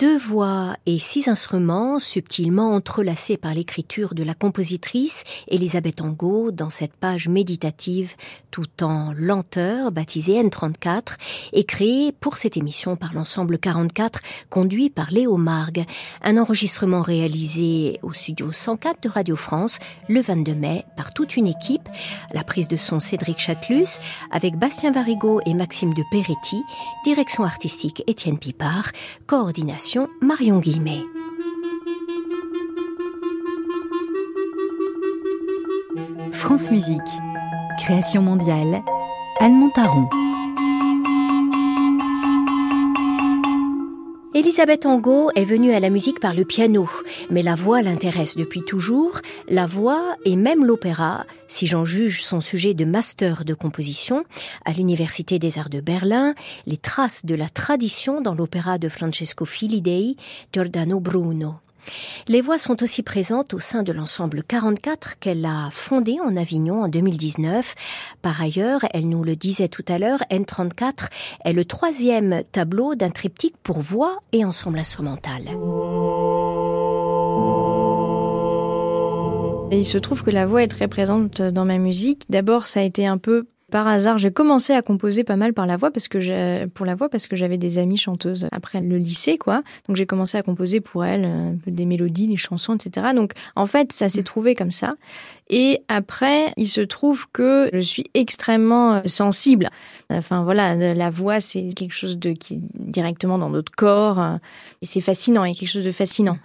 Deux 0.00 0.16
voix 0.16 0.76
et 0.86 0.98
six 0.98 1.28
instruments 1.28 1.98
subtilement 1.98 2.74
entrelacés 2.74 3.36
par 3.36 3.52
l'écriture 3.52 4.14
de 4.14 4.22
la 4.22 4.32
compositrice 4.32 5.24
Elisabeth 5.46 6.00
Angot 6.00 6.52
dans 6.52 6.70
cette 6.70 6.94
page 6.94 7.28
méditative 7.28 8.14
tout 8.50 8.82
en 8.82 9.12
lenteur 9.14 9.92
baptisée 9.92 10.42
N34 10.42 11.18
et 11.52 11.64
créée 11.64 12.12
pour 12.12 12.38
cette 12.38 12.56
émission 12.56 12.96
par 12.96 13.12
l'ensemble 13.12 13.58
44 13.58 14.20
conduit 14.48 14.88
par 14.88 15.10
Léo 15.10 15.36
Margue. 15.36 15.84
Un 16.22 16.38
enregistrement 16.38 17.02
réalisé 17.02 18.00
au 18.02 18.14
studio 18.14 18.52
104 18.52 19.02
de 19.02 19.10
Radio 19.10 19.36
France 19.36 19.80
le 20.08 20.22
22 20.22 20.54
mai 20.54 20.86
par 20.96 21.12
toute 21.12 21.36
une 21.36 21.46
équipe. 21.46 21.90
La 22.32 22.42
prise 22.42 22.68
de 22.68 22.76
son 22.76 23.00
Cédric 23.00 23.38
Chatelus 23.38 23.98
avec 24.30 24.56
Bastien 24.56 24.92
Varigo 24.92 25.42
et 25.44 25.52
Maxime 25.52 25.92
de 25.92 26.02
Peretti, 26.10 26.62
direction 27.04 27.44
artistique 27.44 28.02
Étienne 28.06 28.38
Pipard, 28.38 28.92
coordination 29.26 29.89
Marion 30.20 30.58
Guillemet. 30.58 31.04
France 36.32 36.70
Musique, 36.70 37.00
création 37.78 38.22
mondiale, 38.22 38.82
Anne 39.40 39.58
Montaron. 39.58 40.08
Elisabeth 44.32 44.86
Angot 44.86 45.32
est 45.34 45.44
venue 45.44 45.72
à 45.72 45.80
la 45.80 45.90
musique 45.90 46.20
par 46.20 46.34
le 46.34 46.44
piano, 46.44 46.88
mais 47.30 47.42
la 47.42 47.56
voix 47.56 47.82
l'intéresse 47.82 48.36
depuis 48.36 48.62
toujours, 48.62 49.18
la 49.48 49.66
voix 49.66 50.14
et 50.24 50.36
même 50.36 50.64
l'opéra, 50.64 51.26
si 51.48 51.66
j'en 51.66 51.84
juge 51.84 52.22
son 52.22 52.38
sujet 52.38 52.72
de 52.72 52.84
master 52.84 53.44
de 53.44 53.54
composition 53.54 54.24
à 54.64 54.72
l'Université 54.72 55.40
des 55.40 55.58
Arts 55.58 55.68
de 55.68 55.80
Berlin, 55.80 56.36
les 56.66 56.76
traces 56.76 57.26
de 57.26 57.34
la 57.34 57.48
tradition 57.48 58.20
dans 58.20 58.36
l'opéra 58.36 58.78
de 58.78 58.88
Francesco 58.88 59.44
Filidei, 59.44 60.14
Giordano 60.52 61.00
Bruno. 61.00 61.56
Les 62.28 62.40
voix 62.40 62.58
sont 62.58 62.82
aussi 62.82 63.02
présentes 63.02 63.54
au 63.54 63.58
sein 63.58 63.82
de 63.82 63.92
l'ensemble 63.92 64.42
44 64.42 65.18
qu'elle 65.18 65.44
a 65.44 65.68
fondé 65.70 66.18
en 66.24 66.36
Avignon 66.36 66.82
en 66.82 66.88
2019. 66.88 67.74
Par 68.22 68.40
ailleurs, 68.40 68.80
elle 68.92 69.08
nous 69.08 69.24
le 69.24 69.36
disait 69.36 69.68
tout 69.68 69.84
à 69.88 69.98
l'heure, 69.98 70.22
N34 70.30 71.08
est 71.44 71.52
le 71.52 71.64
troisième 71.64 72.42
tableau 72.52 72.94
d'un 72.94 73.10
triptyque 73.10 73.56
pour 73.62 73.80
voix 73.80 74.18
et 74.32 74.44
ensemble 74.44 74.78
instrumental. 74.78 75.42
il 79.72 79.84
se 79.84 79.98
trouve 79.98 80.22
que 80.22 80.30
la 80.30 80.46
voix 80.46 80.62
est 80.62 80.68
très 80.68 80.88
présente 80.88 81.40
dans 81.40 81.64
ma 81.64 81.78
musique. 81.78 82.24
D'abord, 82.28 82.66
ça 82.66 82.80
a 82.80 82.82
été 82.82 83.06
un 83.06 83.18
peu 83.18 83.46
par 83.70 83.86
hasard, 83.86 84.18
j'ai 84.18 84.30
commencé 84.30 84.72
à 84.72 84.82
composer 84.82 85.24
pas 85.24 85.36
mal 85.36 85.54
par 85.54 85.66
la 85.66 85.76
voix 85.76 85.90
parce 85.90 86.08
que 86.08 86.66
pour 86.66 86.86
la 86.86 86.94
voix 86.94 87.08
parce 87.08 87.26
que 87.26 87.36
j'avais 87.36 87.58
des 87.58 87.78
amies 87.78 87.96
chanteuses 87.96 88.48
après 88.52 88.80
le 88.80 88.98
lycée, 88.98 89.38
quoi. 89.38 89.62
Donc 89.86 89.96
j'ai 89.96 90.06
commencé 90.06 90.36
à 90.36 90.42
composer 90.42 90.80
pour 90.80 91.04
elles 91.04 91.24
euh, 91.24 91.52
des 91.66 91.84
mélodies, 91.84 92.26
des 92.26 92.36
chansons, 92.36 92.74
etc. 92.74 93.08
Donc 93.14 93.32
en 93.56 93.66
fait, 93.66 93.92
ça 93.92 94.08
s'est 94.08 94.22
trouvé 94.22 94.54
comme 94.54 94.70
ça. 94.70 94.94
Et 95.48 95.82
après, 95.88 96.52
il 96.56 96.68
se 96.68 96.80
trouve 96.80 97.26
que 97.32 97.70
je 97.72 97.80
suis 97.80 98.04
extrêmement 98.14 98.94
euh, 98.94 99.00
sensible. 99.06 99.68
Enfin 100.10 100.42
voilà, 100.42 100.74
la 100.74 101.10
voix, 101.10 101.40
c'est 101.40 101.70
quelque 101.74 101.94
chose 101.94 102.18
de 102.18 102.32
qui 102.32 102.54
est 102.54 102.60
directement 102.74 103.38
dans 103.38 103.50
notre 103.50 103.72
corps. 103.72 104.18
Euh, 104.18 104.36
et 104.82 104.86
c'est 104.86 105.00
fascinant, 105.00 105.44
il 105.44 105.54
y 105.54 105.56
a 105.56 105.58
quelque 105.58 105.68
chose 105.68 105.84
de 105.84 105.92
fascinant. 105.92 106.38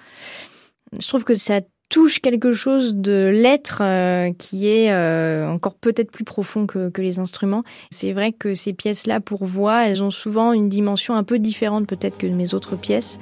Je 0.99 1.07
trouve 1.07 1.23
que 1.23 1.35
ça 1.35 1.61
touche 1.89 2.19
quelque 2.19 2.51
chose 2.51 2.95
de 2.95 3.27
l'être 3.27 3.79
euh, 3.81 4.31
qui 4.37 4.67
est 4.67 4.91
euh, 4.91 5.47
encore 5.49 5.75
peut-être 5.75 6.11
plus 6.11 6.23
profond 6.23 6.65
que, 6.65 6.91
les 6.97 7.19
instruments. 7.19 7.63
C'est 7.91 8.13
vrai 8.13 8.31
que 8.31 8.55
ces 8.55 8.73
pièces-là 8.73 9.19
pour 9.19 9.45
voix, 9.45 9.87
elles 9.87 10.03
ont 10.03 10.09
souvent 10.09 10.53
une 10.53 10.69
dimension 10.69 11.13
un 11.15 11.23
peu 11.23 11.39
différente 11.39 11.87
peut-être 11.87 12.17
que 12.17 12.27
mes 12.27 12.53
autres 12.53 12.75
pièces. 12.75 13.19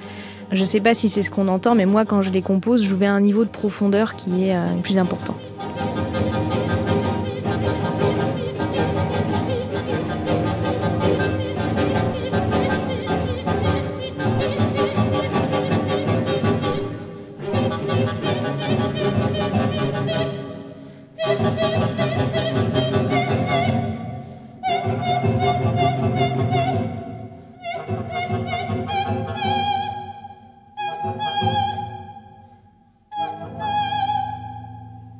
Je 0.52 0.60
ne 0.60 0.64
sais 0.64 0.80
pas 0.80 0.94
si 0.94 1.08
c'est 1.08 1.22
ce 1.22 1.30
qu'on 1.30 1.48
entend, 1.48 1.74
mais 1.74 1.86
moi 1.86 2.04
quand 2.04 2.22
je 2.22 2.30
les 2.30 2.42
compose, 2.42 2.84
je 2.84 2.94
vais 2.94 3.06
à 3.06 3.12
un 3.12 3.20
niveau 3.20 3.44
de 3.44 3.50
profondeur 3.50 4.16
qui 4.16 4.44
est 4.44 4.56
euh, 4.56 4.80
plus 4.82 4.98
important. 4.98 5.34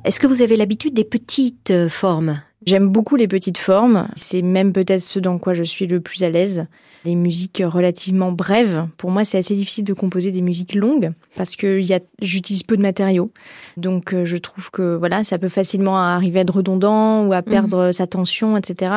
Est-ce 0.05 0.19
que 0.19 0.27
vous 0.27 0.43
avez 0.43 0.55
l'habitude 0.55 0.93
des 0.93 1.03
petites 1.03 1.71
euh, 1.71 1.89
formes? 1.89 2.39
J'aime 2.67 2.89
beaucoup 2.89 3.15
les 3.15 3.27
petites 3.27 3.57
formes. 3.57 4.07
C'est 4.15 4.43
même 4.43 4.71
peut-être 4.71 5.01
ce 5.01 5.17
dans 5.17 5.39
quoi 5.39 5.55
je 5.55 5.63
suis 5.63 5.87
le 5.87 5.99
plus 5.99 6.21
à 6.21 6.29
l'aise. 6.29 6.67
Les 7.05 7.15
musiques 7.15 7.63
relativement 7.65 8.31
brèves. 8.31 8.85
Pour 8.97 9.09
moi, 9.09 9.25
c'est 9.25 9.39
assez 9.39 9.55
difficile 9.55 9.83
de 9.83 9.93
composer 9.93 10.31
des 10.31 10.41
musiques 10.41 10.75
longues 10.75 11.11
parce 11.35 11.55
que 11.55 11.81
j'utilise 12.21 12.61
peu 12.61 12.77
de 12.77 12.83
matériaux. 12.83 13.31
Donc, 13.77 14.13
euh, 14.13 14.25
je 14.25 14.37
trouve 14.37 14.69
que 14.69 14.95
voilà, 14.95 15.23
ça 15.23 15.39
peut 15.39 15.47
facilement 15.47 15.97
arriver 15.97 16.37
à 16.37 16.41
être 16.43 16.57
redondant 16.57 17.25
ou 17.25 17.33
à 17.33 17.41
perdre 17.41 17.87
mhm. 17.87 17.93
sa 17.93 18.05
tension, 18.05 18.57
etc. 18.57 18.91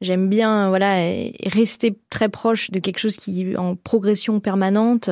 J'aime 0.00 0.28
bien 0.28 0.68
voilà 0.68 0.94
rester 1.46 1.98
très 2.10 2.28
proche 2.28 2.70
de 2.70 2.78
quelque 2.78 3.00
chose 3.00 3.16
qui 3.16 3.42
est 3.42 3.58
en 3.58 3.74
progression 3.74 4.38
permanente. 4.38 5.10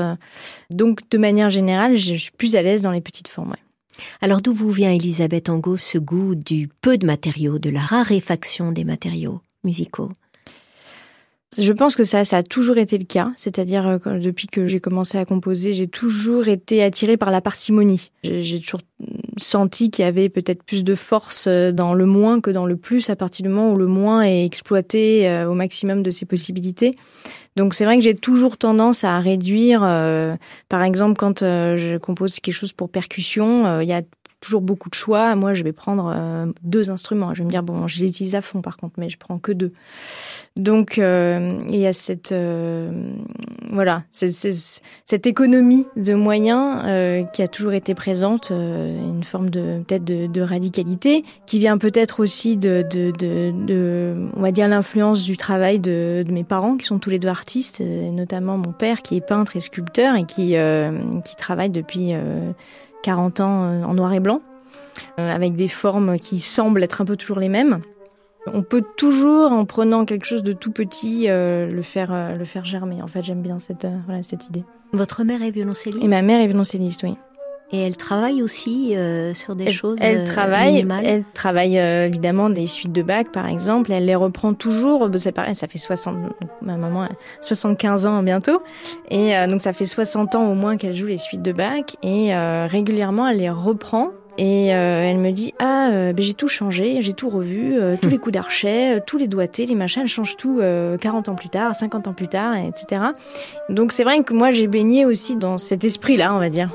Donc, 0.71 1.01
de 1.11 1.19
manière 1.19 1.51
générale, 1.51 1.97
je 1.97 2.15
suis 2.15 2.31
plus 2.31 2.55
à 2.55 2.63
l'aise 2.63 2.83
dans 2.83 2.93
les 2.93 3.01
petites 3.01 3.27
formes. 3.27 3.57
Alors 4.21 4.41
d'où 4.41 4.53
vous 4.53 4.71
vient, 4.71 4.93
Elisabeth 4.93 5.49
Angot, 5.49 5.77
ce 5.77 5.99
goût 5.99 6.35
du 6.35 6.69
peu 6.81 6.99
de 6.99 7.07
matériaux, 7.07 7.59
de 7.59 7.71
la 7.71 7.81
raréfaction 7.81 8.73
des 8.73 8.85
matériaux 8.85 9.41
musicaux? 9.65 10.09
Je 11.59 11.73
pense 11.73 11.97
que 11.97 12.05
ça, 12.05 12.25
ça 12.25 12.39
a 12.39 12.43
toujours 12.43 12.79
été 12.79 12.97
le 12.97 13.05
cas. 13.05 13.31
C'est-à-dire, 13.37 13.87
euh, 13.87 14.19
depuis 14.19 14.47
que 14.47 14.67
j'ai 14.67 14.81
commencé 14.81 15.19
à 15.19 15.27
composer, 15.27 15.75
j'ai 15.75 15.87
toujours 15.87 16.49
été 16.49 16.83
attirée 16.83 17.19
par 17.19 17.31
la 17.31 17.43
parcimonie. 17.43 18.11
J'ai 18.25 18.59
toujours 18.59 18.81
senti 19.37 19.91
qu'il 19.91 20.05
y 20.05 20.09
avait 20.09 20.31
peut-être 20.31 20.63
plus 20.63 20.83
de 20.83 20.95
force 20.95 21.47
euh, 21.49 21.73
dans 21.73 21.93
le 21.93 22.07
moins 22.07 22.41
que 22.41 22.51
dans 22.51 22.65
le 22.65 22.77
plus, 22.77 23.11
à 23.11 23.17
partir 23.17 23.43
du 23.43 23.51
moment 23.51 23.73
où 23.73 23.77
le 23.77 23.87
moins 23.87 24.23
est 24.23 24.47
exploité 24.47 25.29
euh, 25.29 25.51
au 25.51 25.55
maximum 25.55 26.03
de 26.03 26.11
ses 26.11 26.25
possibilités. 26.25 26.93
Donc 27.57 27.75
c'est 27.75 27.85
vrai 27.85 27.99
que 27.99 28.05
j'ai 28.05 28.15
toujours 28.15 28.57
tendance 28.57 29.05
à 29.05 29.21
réduire, 29.21 29.83
euh, 29.85 30.37
par 30.71 30.83
exemple 30.83 31.17
quand 31.19 31.43
euh, 31.43 31.77
je 31.77 31.99
compose 31.99 32.41
quelque 32.41 32.55
chose 32.55 32.73
pour 32.73 32.89
percussion, 32.89 33.67
euh, 33.67 33.83
il 33.83 33.89
y 33.89 33.93
a 33.93 34.03
toujours 34.43 34.61
beaucoup 34.61 34.91
de 34.91 34.95
choix. 34.95 35.35
Moi, 35.37 35.55
je 35.55 35.63
vais 35.63 35.73
prendre 35.73 36.13
euh, 36.15 36.47
deux 36.63 36.91
instruments. 36.91 37.33
Je 37.33 37.39
vais 37.39 37.47
me 37.47 37.51
dire, 37.51 37.63
bon, 37.63 37.87
je 37.87 38.01
les 38.01 38.09
utilise 38.09 38.35
à 38.35 38.43
fond 38.43 38.61
par 38.61 38.77
contre, 38.77 38.95
mais 38.99 39.09
je 39.09 39.17
prends 39.17 39.39
que 39.39 39.53
deux. 39.53 39.73
Donc, 40.57 40.99
euh, 40.99 41.57
il 41.69 41.77
y 41.77 41.87
a 41.87 41.93
cette, 41.93 42.33
euh, 42.33 42.91
voilà, 43.71 44.03
cette, 44.11 45.27
économie 45.27 45.87
de 45.97 46.15
moyens 46.15 47.31
qui 47.33 47.43
a 47.43 47.49
toujours 47.49 47.73
été 47.73 47.95
présente, 47.95 48.51
une 48.51 49.23
forme 49.23 49.49
de 49.49 49.83
peut-être 49.87 50.05
de, 50.05 50.41
radicalité, 50.41 51.23
qui 51.47 51.61
vient 51.61 51.79
peut-être 51.79 52.21
aussi 52.21 52.57
de, 52.57 52.85
de, 52.91 53.13
de, 53.13 54.29
on 54.37 54.41
va 54.41 54.51
dire, 54.51 54.67
l'influence 54.67 55.23
du 55.23 55.37
travail 55.37 55.79
de, 55.79 56.25
mes 56.29 56.45
parents, 56.45 56.77
qui 56.77 56.87
sont 56.87 56.99
tous 56.99 57.11
les 57.11 57.21
deux 57.21 57.29
artistes, 57.29 57.81
notamment 57.81 58.59
mon 58.59 58.73
père 58.73 59.03
qui 59.03 59.17
est 59.17 59.21
peintre 59.21 59.57
et 59.57 59.61
sculpteur 59.61 60.17
et 60.17 60.25
qui, 60.25 60.57
qui 61.25 61.37
travaille 61.37 61.71
depuis 61.71 62.15
40 63.03 63.41
ans 63.41 63.65
euh, 63.65 63.83
en 63.83 63.95
noir 63.95 64.13
et 64.13 64.21
blanc, 64.21 64.41
euh, 65.19 65.35
avec 65.35 65.55
des 65.57 65.69
formes 65.69 66.17
qui 66.19 66.41
semblent 66.41 66.83
être 66.83 67.01
un 67.01 67.05
peu 67.05 67.17
toujours 67.17 67.39
les 67.39 67.49
mêmes. 67.49 67.81
On 68.47 68.63
peut 68.63 68.83
toujours, 68.97 69.53
en 69.53 69.65
prenant 69.65 70.05
quelque 70.05 70.27
chose 70.27 70.43
de 70.43 70.53
tout 70.53 70.73
petit, 70.73 71.29
euh, 71.29 71.71
le, 71.71 71.83
faire, 71.83 72.37
le 72.37 72.45
faire 72.45 72.65
germer. 72.65 73.01
En 73.01 73.07
fait, 73.07 73.23
j'aime 73.23 73.41
bien 73.41 73.61
cette, 73.61 73.87
voilà, 74.07 74.23
cette 74.25 74.49
idée. 74.49 74.65
Votre 74.93 75.23
mère 75.23 75.43
est 75.43 75.51
violoncelliste? 75.51 76.03
Et 76.03 76.09
ma 76.09 76.23
mère 76.23 76.41
est 76.41 76.47
violoncelliste, 76.47 77.05
oui. 77.05 77.17
Et 77.75 77.79
elle 77.79 77.97
travaille 77.97 78.43
aussi 78.43 78.95
euh, 78.95 79.33
sur 79.33 79.57
des 79.57 79.71
choses 79.71 79.97
Elle 80.03 80.19
euh, 80.19 80.27
travaille, 80.27 80.87
elle 81.05 81.25
travaille 81.33 81.79
euh, 81.79 82.07
évidemment 82.07 82.51
des 82.51 82.67
suites 82.67 82.93
de 82.93 83.03
bac, 83.03 83.33
par 83.33 83.49
exemple. 83.49 83.91
Elle 83.93 84.05
les 84.05 84.15
reprend 84.15 84.53
toujours. 84.53 85.09
C'est 85.17 85.33
pareil, 85.33 85.55
ça 85.55 85.67
fait 85.69 85.79
60, 85.79 86.17
ma 86.61 86.77
maman 86.77 87.05
a 87.05 87.09
75 87.41 88.05
ans 88.07 88.23
bientôt, 88.23 88.63
et 89.11 89.35
donc 89.49 89.61
ça 89.61 89.73
fait 89.73 89.87
60 89.87 90.35
ans 90.35 90.51
au 90.51 90.55
moins 90.55 90.77
qu'elle 90.77 90.95
joue 90.95 91.07
les 91.07 91.19
suites 91.19 91.43
de 91.43 91.53
bac, 91.53 91.97
et 92.03 92.35
régulièrement 92.67 93.29
elle 93.29 93.39
les 93.39 93.51
reprend. 93.51 94.11
Et 94.39 94.69
elle 94.69 95.19
me 95.19 95.31
dit 95.31 95.55
ah 95.59 95.91
ben 95.91 96.21
j'ai 96.21 96.35
tout 96.35 96.49
changé, 96.49 97.01
j'ai 97.01 97.13
tout 97.13 97.29
revu, 97.29 97.79
tous 98.03 98.09
les 98.09 98.19
coups 98.19 98.35
d'archet, 98.35 99.01
tous 99.07 99.19
les 99.19 99.29
doigtés, 99.29 99.67
les 99.67 99.75
machins, 99.75 100.03
elle 100.03 100.09
change 100.09 100.37
tout 100.37 100.61
40 101.01 101.29
ans 101.29 101.35
plus 101.35 101.51
tard, 101.51 101.75
50 101.75 102.09
ans 102.09 102.15
plus 102.15 102.29
tard, 102.29 102.57
etc. 102.57 103.03
Donc 103.69 103.93
c'est 103.93 104.05
vrai 104.05 104.23
que 104.23 104.35
moi 104.35 104.51
j'ai 104.51 104.67
baigné 104.67 105.07
aussi 105.07 105.37
dans 105.37 105.59
cet 105.59 105.85
esprit-là, 105.85 106.35
on 106.35 106.39
va 106.39 106.49
dire. 106.49 106.71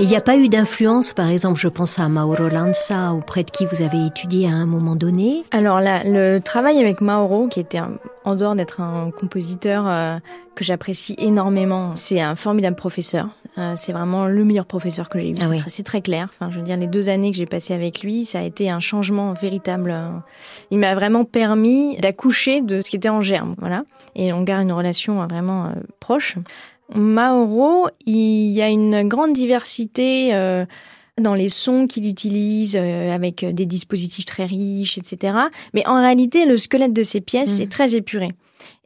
Il 0.00 0.06
n'y 0.12 0.16
a 0.16 0.20
pas 0.20 0.36
eu 0.36 0.48
d'influence, 0.48 1.12
par 1.12 1.28
exemple, 1.28 1.58
je 1.58 1.68
pense 1.68 1.98
à 1.98 2.08
Mauro 2.08 2.48
Lanza, 2.48 3.12
auprès 3.12 3.42
de 3.42 3.50
qui 3.50 3.66
vous 3.66 3.82
avez 3.82 4.06
étudié 4.06 4.46
à 4.46 4.52
un 4.52 4.64
moment 4.64 4.96
donné 4.96 5.44
Alors 5.50 5.80
le 5.82 6.38
travail 6.38 6.80
avec 6.80 7.00
Mauro, 7.00 7.48
qui 7.48 7.60
était 7.60 7.80
en 8.24 8.34
dehors 8.34 8.54
d'être 8.54 8.80
un 8.80 9.10
compositeur 9.10 9.86
euh, 9.86 10.18
que 10.54 10.64
j'apprécie 10.64 11.14
énormément, 11.18 11.94
c'est 11.94 12.20
un 12.20 12.36
formidable 12.36 12.76
professeur. 12.76 13.28
Euh, 13.58 13.74
c'est 13.76 13.92
vraiment 13.92 14.26
le 14.26 14.44
meilleur 14.44 14.66
professeur 14.66 15.08
que 15.08 15.18
j'ai 15.18 15.30
eu. 15.30 15.34
Ah 15.40 15.46
c'est, 15.68 15.82
très, 15.82 16.00
clair. 16.00 16.28
Enfin, 16.32 16.50
je 16.50 16.58
veux 16.58 16.64
dire, 16.64 16.76
les 16.76 16.86
deux 16.86 17.08
années 17.08 17.32
que 17.32 17.36
j'ai 17.36 17.46
passées 17.46 17.74
avec 17.74 18.02
lui, 18.02 18.24
ça 18.24 18.38
a 18.38 18.42
été 18.42 18.70
un 18.70 18.80
changement 18.80 19.32
véritable. 19.32 19.94
Il 20.70 20.78
m'a 20.78 20.94
vraiment 20.94 21.24
permis 21.24 21.96
d'accoucher 21.96 22.60
de 22.60 22.80
ce 22.80 22.90
qui 22.90 22.96
était 22.96 23.08
en 23.08 23.20
germe, 23.20 23.54
voilà. 23.58 23.82
Et 24.14 24.32
on 24.32 24.42
garde 24.42 24.62
une 24.62 24.72
relation 24.72 25.26
vraiment 25.26 25.66
euh, 25.66 25.70
proche. 26.00 26.36
Mauro, 26.94 27.88
il 28.06 28.50
y 28.50 28.62
a 28.62 28.68
une 28.68 29.06
grande 29.06 29.32
diversité 29.32 30.34
euh, 30.34 30.64
dans 31.20 31.34
les 31.34 31.48
sons 31.48 31.86
qu'il 31.86 32.06
utilise, 32.06 32.76
euh, 32.76 33.12
avec 33.12 33.44
des 33.44 33.66
dispositifs 33.66 34.24
très 34.24 34.46
riches, 34.46 34.98
etc. 34.98 35.36
Mais 35.74 35.86
en 35.86 36.00
réalité, 36.00 36.46
le 36.46 36.56
squelette 36.56 36.92
de 36.92 37.02
ses 37.02 37.20
pièces 37.20 37.58
mm. 37.58 37.62
est 37.62 37.72
très 37.72 37.94
épuré. 37.94 38.28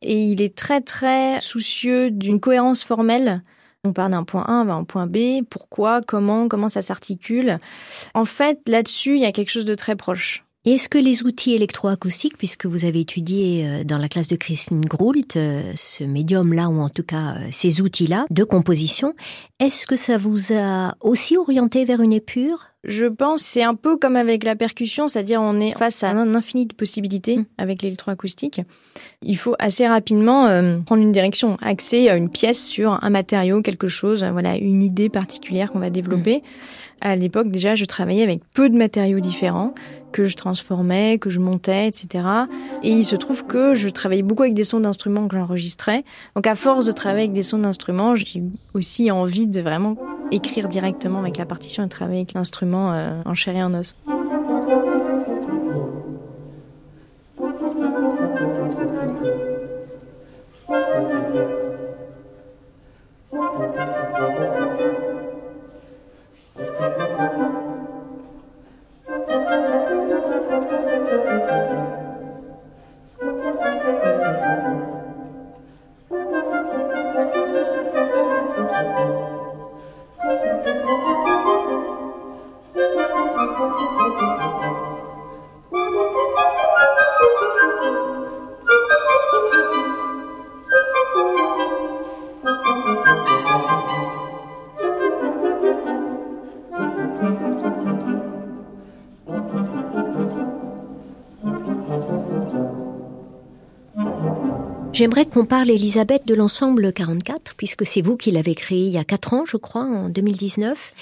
Et 0.02 0.24
il 0.24 0.42
est 0.42 0.54
très, 0.54 0.80
très 0.80 1.40
soucieux 1.40 2.10
d'une 2.10 2.40
cohérence 2.40 2.82
formelle. 2.82 3.42
On 3.84 3.92
part 3.92 4.10
d'un 4.10 4.22
point 4.22 4.44
A, 4.44 4.62
va 4.62 4.74
un 4.74 4.84
point 4.84 5.08
B. 5.08 5.42
Pourquoi 5.50 6.02
Comment 6.02 6.46
Comment 6.46 6.68
ça 6.68 6.82
s'articule 6.82 7.58
En 8.14 8.24
fait, 8.24 8.60
là-dessus, 8.68 9.16
il 9.16 9.20
y 9.20 9.24
a 9.24 9.32
quelque 9.32 9.50
chose 9.50 9.64
de 9.64 9.74
très 9.74 9.96
proche. 9.96 10.44
Et 10.64 10.74
est-ce 10.74 10.88
que 10.88 10.98
les 10.98 11.24
outils 11.24 11.54
électroacoustiques, 11.54 12.38
puisque 12.38 12.66
vous 12.66 12.84
avez 12.84 13.00
étudié 13.00 13.66
euh, 13.66 13.82
dans 13.82 13.98
la 13.98 14.08
classe 14.08 14.28
de 14.28 14.36
Christine 14.36 14.82
Groult, 14.82 15.36
euh, 15.36 15.72
ce 15.74 16.04
médium-là, 16.04 16.68
ou 16.68 16.80
en 16.80 16.88
tout 16.88 17.02
cas 17.02 17.34
euh, 17.34 17.48
ces 17.50 17.80
outils-là 17.82 18.24
de 18.30 18.44
composition, 18.44 19.14
est-ce 19.58 19.88
que 19.88 19.96
ça 19.96 20.16
vous 20.16 20.52
a 20.52 20.94
aussi 21.00 21.36
orienté 21.36 21.84
vers 21.84 22.00
une 22.00 22.12
épure? 22.12 22.71
Je 22.84 23.06
pense 23.06 23.42
c'est 23.42 23.62
un 23.62 23.74
peu 23.74 23.96
comme 23.96 24.16
avec 24.16 24.44
la 24.44 24.56
percussion, 24.56 25.08
c'est-à-dire 25.08 25.40
on 25.40 25.60
est 25.60 25.76
face 25.78 26.02
à 26.02 26.10
un 26.10 26.34
infini 26.34 26.66
de 26.66 26.74
possibilités 26.74 27.38
mm. 27.38 27.44
avec 27.58 27.82
l'électroacoustique. 27.82 28.60
Il 29.22 29.36
faut 29.36 29.54
assez 29.58 29.86
rapidement 29.86 30.46
prendre 30.84 31.02
une 31.02 31.12
direction, 31.12 31.56
axer 31.62 32.08
une 32.08 32.28
pièce 32.28 32.66
sur 32.66 32.98
un 33.02 33.10
matériau, 33.10 33.62
quelque 33.62 33.88
chose, 33.88 34.24
voilà, 34.32 34.56
une 34.56 34.82
idée 34.82 35.08
particulière 35.08 35.72
qu'on 35.72 35.78
va 35.78 35.90
développer. 35.90 36.38
Mm. 36.38 36.42
À 37.04 37.16
l'époque, 37.16 37.50
déjà, 37.50 37.74
je 37.74 37.84
travaillais 37.84 38.22
avec 38.22 38.42
peu 38.54 38.68
de 38.68 38.76
matériaux 38.76 39.18
différents 39.18 39.74
que 40.12 40.22
je 40.22 40.36
transformais, 40.36 41.18
que 41.18 41.30
je 41.30 41.40
montais, 41.40 41.88
etc. 41.88 42.24
Et 42.84 42.90
il 42.90 43.04
se 43.04 43.16
trouve 43.16 43.44
que 43.44 43.74
je 43.74 43.88
travaillais 43.88 44.22
beaucoup 44.22 44.42
avec 44.42 44.54
des 44.54 44.62
sons 44.62 44.78
d'instruments 44.78 45.26
que 45.26 45.36
j'enregistrais. 45.36 46.04
Donc 46.36 46.46
à 46.46 46.54
force 46.54 46.86
de 46.86 46.92
travailler 46.92 47.24
avec 47.24 47.32
des 47.32 47.42
sons 47.42 47.58
d'instruments, 47.58 48.14
j'ai 48.14 48.42
aussi 48.74 49.10
envie 49.10 49.48
de 49.48 49.60
vraiment 49.60 49.96
écrire 50.30 50.68
directement 50.68 51.18
avec 51.18 51.38
la 51.38 51.44
partition 51.44 51.84
et 51.84 51.88
travailler 51.88 52.20
avec 52.20 52.34
l'instrument 52.34 52.92
euh, 52.92 53.20
en 53.24 53.34
chair 53.34 53.56
et 53.56 53.62
en 53.64 53.74
os. 53.74 53.96
J'aimerais 105.02 105.26
qu'on 105.26 105.46
parle, 105.46 105.68
Elisabeth, 105.68 106.28
de 106.28 106.34
l'ensemble 106.36 106.92
44, 106.92 107.56
puisque 107.56 107.84
c'est 107.84 108.02
vous 108.02 108.16
qui 108.16 108.30
l'avez 108.30 108.54
créé 108.54 108.86
il 108.86 108.92
y 108.92 108.98
a 108.98 109.02
4 109.02 109.34
ans, 109.34 109.44
je 109.44 109.56
crois, 109.56 109.82
en 109.82 110.08
2019. 110.08 110.94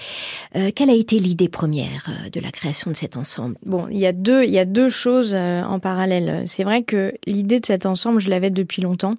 Euh, 0.57 0.71
quelle 0.75 0.89
a 0.89 0.95
été 0.95 1.19
l'idée 1.19 1.51
première 1.51 2.09
euh, 2.09 2.31
de 2.31 2.41
la 2.41 2.51
création 2.51 2.91
de 2.91 2.97
cet 2.97 3.19
ensemble? 3.19 3.57
Bon, 3.67 3.89
il 3.89 3.99
y 3.99 4.07
a 4.07 4.13
deux, 4.13 4.45
il 4.45 4.51
y 4.53 4.59
a 4.59 4.65
deux 4.65 4.89
choses 4.89 5.35
euh, 5.35 5.63
en 5.65 5.81
parallèle. 5.81 6.45
C'est 6.47 6.65
vrai 6.65 6.83
que 6.83 7.13
l'idée 7.27 7.61
de 7.61 7.67
cet 7.67 7.85
ensemble, 7.85 8.23
je 8.23 8.31
l'avais 8.31 8.49
depuis 8.49 8.81
longtemps. 8.81 9.17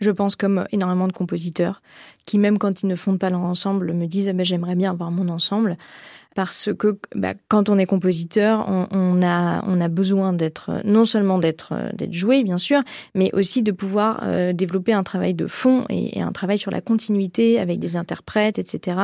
Je 0.00 0.10
pense 0.10 0.36
comme 0.36 0.66
énormément 0.70 1.08
de 1.08 1.14
compositeurs 1.14 1.80
qui, 2.26 2.36
même 2.36 2.58
quand 2.58 2.82
ils 2.82 2.88
ne 2.88 2.94
fondent 2.94 3.18
pas 3.18 3.30
leur 3.30 3.40
ensemble, 3.40 3.94
me 3.94 4.04
disent 4.04 4.28
ah 4.28 4.34
ben, 4.34 4.44
j'aimerais 4.44 4.74
bien 4.74 4.90
avoir 4.90 5.10
mon 5.10 5.30
ensemble 5.30 5.78
parce 6.34 6.70
que 6.78 6.98
bah, 7.14 7.34
quand 7.48 7.68
on 7.68 7.78
est 7.78 7.86
compositeur, 7.86 8.64
on, 8.68 9.22
a, 9.22 9.64
on 9.66 9.80
a 9.80 9.88
besoin 9.88 10.32
d'être 10.32 10.82
non 10.84 11.04
seulement 11.04 11.38
d'être 11.38 11.74
d'être 11.94 12.12
joué 12.12 12.44
bien 12.44 12.58
sûr, 12.58 12.80
mais 13.14 13.30
aussi 13.32 13.62
de 13.62 13.72
pouvoir 13.72 14.20
euh, 14.22 14.52
développer 14.52 14.92
un 14.92 15.02
travail 15.02 15.34
de 15.34 15.46
fond 15.46 15.84
et, 15.90 16.22
un 16.22 16.32
travail 16.32 16.58
sur 16.58 16.70
la 16.70 16.80
continuité 16.80 17.58
avec 17.58 17.78
des 17.78 17.96
interprètes, 17.96 18.58
etc. 18.58 18.98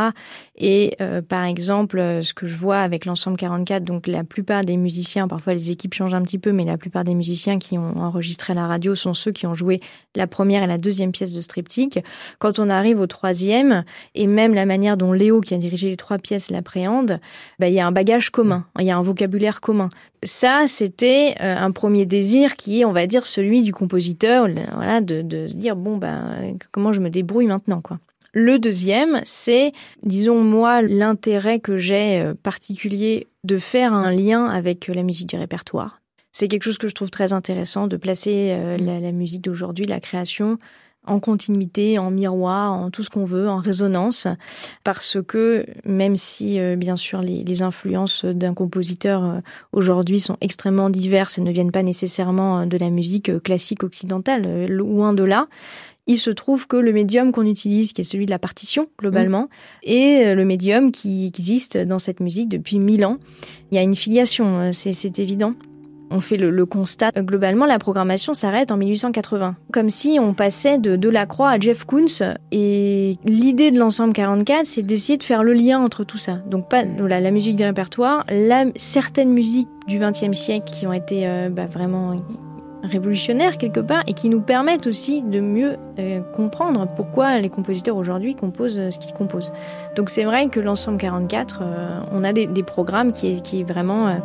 Et 0.56 0.96
euh, 1.00 1.22
par 1.22 1.44
exemple, 1.44 1.98
ce 2.22 2.34
que 2.34 2.46
je 2.46 2.56
vois 2.56 2.78
avec 2.78 3.04
l'ensemble 3.04 3.36
44, 3.36 3.82
donc 3.84 4.06
la 4.06 4.24
plupart 4.24 4.62
des 4.62 4.76
musiciens, 4.76 5.26
parfois 5.26 5.54
les 5.54 5.70
équipes 5.70 5.94
changent 5.94 6.14
un 6.14 6.22
petit 6.22 6.38
peu, 6.38 6.52
mais 6.52 6.64
la 6.64 6.78
plupart 6.78 7.04
des 7.04 7.14
musiciens 7.14 7.58
qui 7.58 7.78
ont 7.78 7.96
enregistré 7.96 8.54
la 8.54 8.66
radio 8.66 8.94
sont 8.94 9.14
ceux 9.14 9.32
qui 9.32 9.46
ont 9.46 9.54
joué 9.54 9.80
la 10.14 10.26
première 10.26 10.62
et 10.62 10.66
la 10.66 10.78
deuxième 10.78 11.12
pièce 11.12 11.32
de 11.32 11.40
Striptyque. 11.40 11.98
Quand 12.38 12.58
on 12.58 12.70
arrive 12.70 13.00
au 13.00 13.06
troisième, 13.06 13.84
et 14.14 14.26
même 14.26 14.54
la 14.54 14.66
manière 14.66 14.96
dont 14.96 15.12
Léo, 15.12 15.40
qui 15.40 15.54
a 15.54 15.58
dirigé 15.58 15.88
les 15.88 15.96
trois 15.96 16.18
pièces, 16.18 16.50
l'appréhende, 16.50 17.13
bah, 17.58 17.68
il 17.68 17.74
y 17.74 17.80
a 17.80 17.86
un 17.86 17.92
bagage 17.92 18.30
commun, 18.30 18.66
il 18.78 18.86
y 18.86 18.90
a 18.90 18.96
un 18.96 19.02
vocabulaire 19.02 19.60
commun. 19.60 19.88
Ça, 20.22 20.64
c'était 20.66 21.34
euh, 21.40 21.56
un 21.56 21.70
premier 21.70 22.06
désir 22.06 22.56
qui 22.56 22.80
est, 22.80 22.84
on 22.84 22.92
va 22.92 23.06
dire, 23.06 23.26
celui 23.26 23.62
du 23.62 23.72
compositeur, 23.72 24.48
voilà, 24.74 25.00
de, 25.00 25.46
se 25.46 25.54
dire 25.54 25.76
bon, 25.76 25.96
ben, 25.96 26.56
comment 26.72 26.92
je 26.92 27.00
me 27.00 27.10
débrouille 27.10 27.46
maintenant, 27.46 27.80
quoi. 27.80 27.98
Le 28.36 28.58
deuxième, 28.58 29.20
c'est, 29.22 29.72
disons 30.02 30.42
moi, 30.42 30.82
l'intérêt 30.82 31.60
que 31.60 31.76
j'ai 31.76 32.20
euh, 32.20 32.34
particulier 32.34 33.28
de 33.44 33.58
faire 33.58 33.92
un 33.92 34.10
lien 34.10 34.46
avec 34.46 34.88
la 34.88 35.04
musique 35.04 35.28
du 35.28 35.36
répertoire. 35.36 36.00
C'est 36.32 36.48
quelque 36.48 36.64
chose 36.64 36.78
que 36.78 36.88
je 36.88 36.94
trouve 36.94 37.10
très 37.10 37.32
intéressant 37.32 37.86
de 37.86 37.96
placer 37.96 38.48
euh, 38.50 38.76
la, 38.76 38.98
la 38.98 39.12
musique 39.12 39.42
d'aujourd'hui, 39.42 39.86
la 39.86 40.00
création, 40.00 40.58
en 41.06 41.20
continuité, 41.20 41.98
en 41.98 42.10
miroir, 42.10 42.72
en 42.72 42.90
tout 42.90 43.02
ce 43.02 43.10
qu'on 43.10 43.24
veut, 43.24 43.48
en 43.48 43.58
résonance, 43.58 44.26
parce 44.84 45.18
que 45.26 45.66
même 45.84 46.16
si 46.16 46.58
euh, 46.58 46.76
bien 46.76 46.96
sûr 46.96 47.22
les, 47.22 47.62
influences 47.62 48.24
d'un 48.24 48.54
compositeur 48.54 49.24
euh, 49.24 49.40
aujourd'hui 49.72 50.18
sont 50.18 50.36
extrêmement 50.40 50.90
diverses 50.90 51.38
et 51.38 51.40
ne 51.40 51.52
viennent 51.52 51.70
pas 51.70 51.82
nécessairement 51.82 52.60
euh, 52.60 52.66
de 52.66 52.76
la 52.76 52.90
musique 52.90 53.42
classique 53.42 53.84
occidentale, 53.84 54.66
loin 54.66 55.12
de 55.12 55.22
là, 55.22 55.48
il 56.06 56.18
se 56.18 56.30
trouve 56.30 56.66
que 56.66 56.76
le 56.76 56.92
médium 56.92 57.32
qu'on 57.32 57.44
utilise, 57.44 57.92
qui 57.92 58.02
est 58.02 58.04
celui 58.04 58.26
de 58.26 58.30
la 58.30 58.38
partition 58.38 58.84
globalement, 58.98 59.44
mmh. 59.44 59.90
est 59.90 60.34
le 60.34 60.44
médium 60.44 60.92
qui 60.92 61.26
existe 61.26 61.78
dans 61.78 61.98
cette 61.98 62.20
musique 62.20 62.50
depuis 62.50 62.78
mille 62.78 63.06
ans. 63.06 63.16
Il 63.70 63.76
y 63.76 63.78
a 63.78 63.82
une 63.82 63.94
filiation, 63.94 64.70
c'est 64.72 65.18
évident 65.18 65.52
on 66.14 66.20
fait 66.20 66.36
le, 66.36 66.64
constat. 66.66 67.10
Globalement, 67.16 67.66
la 67.66 67.78
programmation 67.78 68.34
s'arrête 68.34 68.70
en 68.70 68.76
1880. 68.76 69.56
Comme 69.72 69.90
si 69.90 70.18
on 70.20 70.32
passait 70.32 70.78
de 70.78 70.96
Delacroix 70.96 71.50
à 71.50 71.58
Jeff 71.58 71.84
Koons. 71.84 72.34
Et 72.52 73.16
l'idée 73.24 73.70
de 73.70 73.78
l'ensemble 73.78 74.12
44, 74.12 74.66
c'est 74.66 74.82
d'essayer 74.82 75.18
de 75.18 75.24
faire 75.24 75.42
le 75.42 75.52
lien 75.52 75.80
entre 75.80 76.04
tout 76.04 76.18
ça. 76.18 76.36
Donc, 76.48 76.68
pas 76.68 76.84
voilà, 76.98 77.20
la 77.20 77.30
musique 77.30 77.56
des 77.56 77.64
répertoires, 77.66 78.24
la, 78.30 78.64
certaines 78.76 79.32
musiques 79.32 79.68
du 79.88 79.98
XXe 79.98 80.32
siècle 80.32 80.72
qui 80.72 80.86
ont 80.86 80.92
été 80.92 81.26
euh, 81.26 81.48
bah, 81.50 81.66
vraiment 81.66 82.14
révolutionnaires 82.84 83.58
quelque 83.58 83.80
part 83.80 84.02
et 84.06 84.14
qui 84.14 84.28
nous 84.28 84.40
permettent 84.40 84.86
aussi 84.86 85.22
de 85.22 85.40
mieux 85.40 85.76
euh, 85.98 86.20
comprendre 86.34 86.86
pourquoi 86.94 87.38
les 87.40 87.48
compositeurs 87.48 87.96
aujourd'hui 87.96 88.34
composent 88.34 88.78
euh, 88.78 88.90
ce 88.90 88.98
qu'ils 88.98 89.14
composent. 89.14 89.52
Donc 89.96 90.10
c'est 90.10 90.24
vrai 90.24 90.48
que 90.48 90.60
l'ensemble 90.60 90.98
44, 90.98 91.62
on 92.12 92.24
a 92.24 92.32
des, 92.32 92.46
programmes 92.62 93.12
qui, 93.12 93.42
qui 93.42 93.62
vraiment 93.62 94.18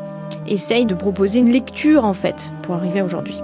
essayent 0.48 0.86
de 0.86 0.95
proposer 0.95 1.39
une 1.39 1.52
lecture 1.52 2.06
en 2.06 2.13
fait 2.13 2.52
pour 2.62 2.76
arriver 2.76 3.02
aujourd'hui. 3.02 3.41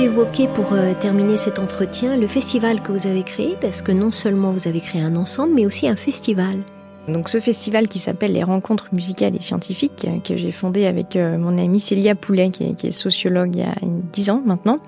Évoquer 0.00 0.48
pour 0.48 0.72
euh, 0.72 0.94
terminer 0.98 1.36
cet 1.36 1.58
entretien 1.58 2.16
le 2.16 2.26
festival 2.26 2.82
que 2.82 2.90
vous 2.90 3.06
avez 3.06 3.22
créé, 3.22 3.56
parce 3.60 3.82
que 3.82 3.92
non 3.92 4.10
seulement 4.10 4.50
vous 4.50 4.66
avez 4.66 4.80
créé 4.80 5.02
un 5.02 5.14
ensemble, 5.16 5.54
mais 5.54 5.66
aussi 5.66 5.88
un 5.88 5.96
festival. 5.96 6.60
Donc 7.08 7.28
ce 7.28 7.38
festival 7.38 7.88
qui 7.88 7.98
s'appelle 7.98 8.32
les 8.32 8.42
rencontres 8.42 8.88
musicales 8.92 9.36
et 9.36 9.42
scientifiques, 9.42 10.06
euh, 10.08 10.18
que 10.20 10.36
j'ai 10.36 10.52
fondé 10.52 10.86
avec 10.86 11.16
euh, 11.16 11.36
mon 11.36 11.58
amie 11.58 11.80
Célia 11.80 12.14
Poulet, 12.14 12.50
qui 12.50 12.64
est, 12.64 12.90
sociologue 12.90 13.54
il 13.54 13.60
y 13.60 13.64
a 13.64 13.74
10 13.82 14.30
ans 14.30 14.42
maintenant, 14.44 14.80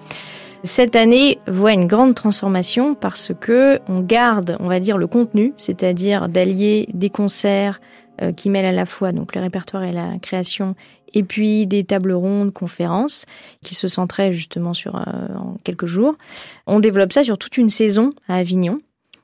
cette 0.64 0.96
année 0.96 1.40
voit 1.46 1.72
une 1.72 1.86
grande 1.86 2.14
transformation 2.14 2.94
parce 2.94 3.32
que 3.38 3.80
on 3.88 4.00
garde, 4.00 4.56
on 4.60 4.68
va 4.68 4.80
dire, 4.80 4.96
le 4.96 5.08
contenu, 5.08 5.52
c'est-à-dire 5.58 6.28
d'allier 6.28 6.88
des 6.94 7.10
concerts 7.10 7.80
qui 8.36 8.50
mêlent 8.50 8.66
à 8.66 8.72
la 8.72 8.86
fois 8.86 9.12
donc 9.12 9.34
le 9.34 9.40
répertoire 9.40 9.82
et 9.84 9.92
la 9.92 10.18
création 10.20 10.76
et 11.14 11.22
puis 11.22 11.66
des 11.66 11.84
tables 11.84 12.12
rondes, 12.12 12.52
conférences 12.52 13.24
qui 13.62 13.74
se 13.74 13.88
centraient 13.88 14.32
justement 14.32 14.74
sur 14.74 14.96
euh, 14.96 15.00
en 15.36 15.56
quelques 15.64 15.86
jours. 15.86 16.14
On 16.66 16.80
développe 16.80 17.12
ça 17.12 17.22
sur 17.22 17.38
toute 17.38 17.56
une 17.56 17.68
saison 17.68 18.10
à 18.28 18.36
Avignon, 18.36 18.78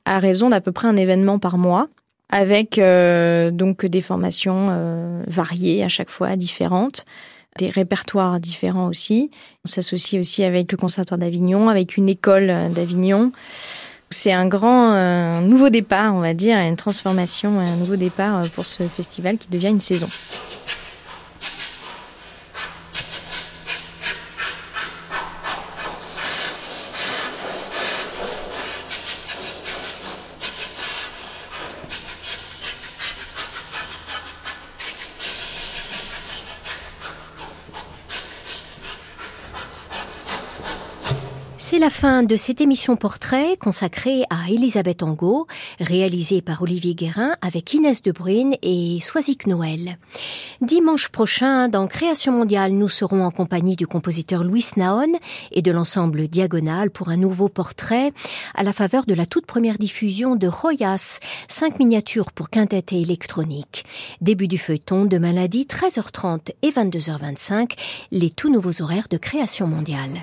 à 0.05 0.19
raison 0.19 0.49
d'à 0.51 0.61
peu 0.61 0.73
près 0.73 0.89
un 0.89 0.97
événement 0.97 1.39
par 1.39 1.59
mois, 1.59 1.89
avec 2.31 2.79
euh, 2.79 3.51
donc 3.51 3.87
des 3.87 4.01
formations 4.01 4.69
euh, 4.71 5.23
variées 5.27 5.83
à 5.83 5.89
chaque 5.89 6.11
fois, 6.11 6.37
différentes 6.37 7.05
des 7.57 7.71
répertoires 7.71 8.39
différents 8.39 8.87
aussi. 8.87 9.33
On 9.65 9.69
s'associe 9.69 10.21
aussi 10.21 10.45
avec 10.45 10.71
le 10.71 10.79
Conservatoire 10.79 11.19
d'Avignon, 11.19 11.69
avec 11.69 11.97
une 11.97 12.09
école 12.09 12.47
d'Avignon. 12.73 13.33
C'est 14.11 14.33
un 14.33 14.47
grand 14.47 15.41
nouveau 15.43 15.69
départ, 15.69 16.15
on 16.15 16.21
va 16.21 16.35
dire, 16.35 16.57
une 16.59 16.77
transformation, 16.77 17.61
un 17.61 17.77
nouveau 17.77 17.97
départ 17.97 18.49
pour 18.55 18.65
ce 18.67 18.85
festival 18.85 19.37
qui 19.37 19.49
devient 19.49 19.69
une 19.69 19.81
saison. 19.81 20.09
C'est 41.71 41.79
la 41.79 41.91
fin 41.91 42.23
de 42.23 42.35
cette 42.35 42.63
émission 42.63 42.97
portrait 42.97 43.59
consacrée 43.59 44.23
à 44.31 44.49
Elisabeth 44.49 45.03
Angot, 45.03 45.47
réalisée 45.79 46.41
par 46.41 46.63
Olivier 46.63 46.95
Guérin 46.95 47.33
avec 47.43 47.75
Inès 47.75 48.01
De 48.01 48.11
Bruyne 48.11 48.57
et 48.63 49.01
Soisic 49.03 49.47
Noël. 49.47 49.99
Dimanche 50.63 51.11
prochain, 51.11 51.69
dans 51.69 51.87
Création 51.87 52.33
mondiale, 52.33 52.73
nous 52.73 52.89
serons 52.89 53.23
en 53.23 53.31
compagnie 53.31 53.77
du 53.77 53.87
compositeur 53.87 54.45
Louis 54.45 54.65
Naon 54.79 55.13
et 55.53 55.61
de 55.61 55.71
l'ensemble 55.71 56.27
Diagonal 56.29 56.91
pour 56.91 57.11
un 57.11 57.19
nouveau 57.19 57.51
portrait 57.51 58.15
à 58.55 58.63
la 58.63 58.73
faveur 58.73 59.05
de 59.05 59.13
la 59.13 59.27
toute 59.27 59.45
première 59.45 59.77
diffusion 59.77 60.37
de 60.37 60.49
Royas, 60.49 61.21
cinq 61.49 61.79
miniatures 61.79 62.33
pour 62.33 62.49
quintette 62.49 62.95
et 62.95 63.03
électronique. 63.03 63.85
Début 64.23 64.49
du 64.49 64.57
feuilleton 64.57 65.05
de 65.05 65.19
maladie 65.19 65.67
13h30 65.69 66.53
et 66.63 66.71
22h25, 66.71 67.73
les 68.11 68.31
tout 68.31 68.51
nouveaux 68.51 68.81
horaires 68.81 69.09
de 69.11 69.19
Création 69.19 69.67
mondiale 69.67 70.23